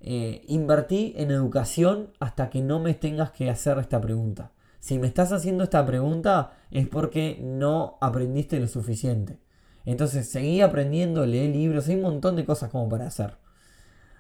eh, 0.02 0.44
invertí 0.48 1.16
en 1.18 1.32
educación 1.32 2.12
hasta 2.20 2.52
que 2.52 2.62
no 2.62 2.80
me 2.80 2.94
tengas 2.94 3.32
que 3.32 3.50
hacer 3.50 3.80
esta 3.80 4.00
pregunta. 4.00 4.52
Si 4.80 5.00
me 5.00 5.08
estás 5.08 5.32
haciendo 5.32 5.64
esta 5.64 5.84
pregunta 5.84 6.52
es 6.70 6.88
porque 6.88 7.40
no 7.42 7.98
aprendiste 8.02 8.60
lo 8.60 8.68
suficiente. 8.68 9.40
Entonces 9.84 10.30
seguí 10.30 10.62
aprendiendo, 10.62 11.26
leí 11.26 11.52
libros, 11.52 11.88
hay 11.88 11.96
un 11.96 12.04
montón 12.04 12.36
de 12.36 12.46
cosas 12.46 12.70
como 12.70 12.88
para 12.88 13.08
hacer. 13.08 13.47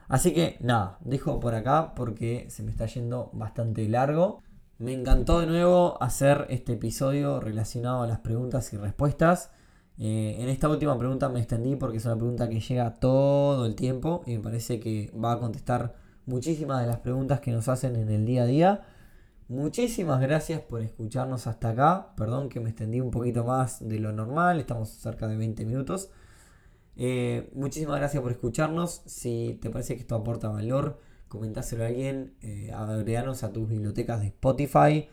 Así 0.07 0.33
que 0.33 0.57
nada, 0.61 0.97
dejo 1.01 1.39
por 1.39 1.53
acá 1.53 1.93
porque 1.95 2.47
se 2.49 2.63
me 2.63 2.71
está 2.71 2.85
yendo 2.85 3.29
bastante 3.33 3.87
largo. 3.89 4.41
Me 4.77 4.93
encantó 4.93 5.39
de 5.39 5.47
nuevo 5.47 6.01
hacer 6.01 6.45
este 6.49 6.73
episodio 6.73 7.39
relacionado 7.39 8.03
a 8.03 8.07
las 8.07 8.19
preguntas 8.19 8.71
y 8.73 8.77
respuestas. 8.77 9.51
Eh, 9.97 10.37
en 10.39 10.49
esta 10.49 10.69
última 10.69 10.97
pregunta 10.97 11.29
me 11.29 11.39
extendí 11.39 11.75
porque 11.75 11.97
es 11.97 12.05
una 12.05 12.15
pregunta 12.15 12.47
que 12.47 12.59
llega 12.59 12.93
todo 12.99 13.65
el 13.65 13.75
tiempo 13.75 14.21
y 14.27 14.37
me 14.37 14.43
parece 14.43 14.79
que 14.79 15.11
va 15.11 15.33
a 15.33 15.39
contestar 15.39 15.95
muchísimas 16.27 16.81
de 16.81 16.87
las 16.87 16.99
preguntas 16.99 17.39
que 17.39 17.51
nos 17.51 17.67
hacen 17.67 17.95
en 17.95 18.09
el 18.09 18.25
día 18.25 18.43
a 18.43 18.45
día. 18.45 18.81
Muchísimas 19.49 20.21
gracias 20.21 20.61
por 20.61 20.81
escucharnos 20.81 21.47
hasta 21.47 21.69
acá. 21.69 22.13
Perdón 22.15 22.49
que 22.49 22.59
me 22.59 22.69
extendí 22.69 23.01
un 23.01 23.11
poquito 23.11 23.43
más 23.43 23.87
de 23.87 23.99
lo 23.99 24.11
normal, 24.11 24.59
estamos 24.59 24.89
cerca 24.89 25.27
de 25.27 25.37
20 25.37 25.65
minutos. 25.65 26.11
Eh, 26.97 27.49
muchísimas 27.53 27.97
gracias 27.97 28.21
por 28.21 28.31
escucharnos. 28.31 29.01
Si 29.05 29.57
te 29.61 29.69
parece 29.69 29.95
que 29.95 30.01
esto 30.01 30.15
aporta 30.15 30.49
valor, 30.49 30.99
comentáselo 31.27 31.83
a 31.83 31.87
alguien, 31.87 32.33
eh, 32.41 32.71
agreganos 32.73 33.43
a 33.43 33.53
tus 33.53 33.69
bibliotecas 33.69 34.21
de 34.21 34.27
Spotify, 34.27 35.07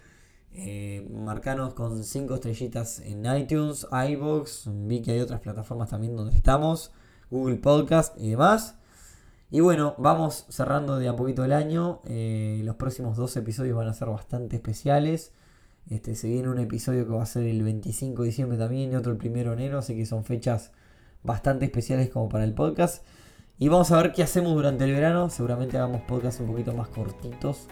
eh, 0.53 1.07
marcanos 1.11 1.75
con 1.75 2.05
5 2.05 2.35
estrellitas 2.35 3.01
en 3.01 3.27
iTunes, 3.27 3.87
iBox, 3.91 4.69
vi 4.87 5.03
que 5.03 5.13
hay 5.13 5.21
otras 5.21 5.41
plataformas 5.41 5.91
también 5.91 6.17
donde 6.17 6.37
estamos, 6.37 6.93
Google 7.31 7.57
Podcast 7.57 8.19
y 8.19 8.31
demás. 8.31 8.77
Y 9.51 9.61
bueno, 9.61 9.95
vamos 9.99 10.47
cerrando 10.49 10.99
de 10.99 11.09
a 11.09 11.17
poquito 11.17 11.45
el 11.45 11.53
año. 11.53 12.01
Eh, 12.07 12.63
los 12.65 12.77
próximos 12.77 13.17
dos 13.17 13.37
episodios 13.37 13.77
van 13.77 13.89
a 13.89 13.95
ser 13.95 14.09
bastante 14.09 14.57
especiales. 14.57 15.33
Este, 15.91 16.15
se 16.15 16.29
viene 16.29 16.49
un 16.49 16.59
episodio 16.59 17.07
que 17.07 17.13
va 17.13 17.23
a 17.23 17.27
ser 17.27 17.45
el 17.45 17.63
25 17.63 18.23
de 18.23 18.29
diciembre 18.29 18.57
también 18.59 18.93
y 18.93 18.97
otro 18.97 19.13
el 19.13 19.19
1 19.19 19.33
de 19.33 19.53
enero, 19.53 19.79
así 19.79 19.95
que 19.95 20.07
son 20.07 20.25
fechas 20.25 20.73
bastante 21.25 21.65
especiales 21.65 22.11
como 22.11 22.29
para 22.29 22.45
el 22.45 22.55
podcast. 22.55 23.05
Y 23.59 23.69
vamos 23.69 23.91
a 23.91 23.97
ver 23.97 24.13
qué 24.13 24.23
hacemos 24.23 24.55
durante 24.55 24.85
el 24.85 24.93
verano. 24.93 25.31
Seguramente 25.31 25.77
hagamos 25.77 26.03
podcasts 26.03 26.41
un 26.41 26.49
poquito 26.49 26.73
más 26.75 26.89
cortitos, 26.89 27.67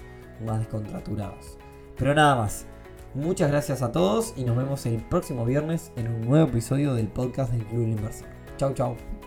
más 0.45 0.59
descontraturados. 0.59 1.59
Pero 1.97 2.15
nada 2.15 2.35
más. 2.35 2.67
Muchas 3.15 3.51
gracias 3.51 3.83
a 3.83 3.93
todos 3.93 4.33
y 4.39 4.45
nos 4.45 4.57
vemos 4.57 4.87
el 4.87 4.97
próximo 5.05 5.45
viernes 5.45 5.93
en 5.97 6.09
un 6.09 6.23
nuevo 6.23 6.49
episodio 6.49 6.95
del 6.95 7.09
podcast 7.09 7.53
del 7.53 7.67
Club 7.67 7.83
Inversor. 7.83 8.27
Chau, 8.57 8.73
chau. 8.73 9.22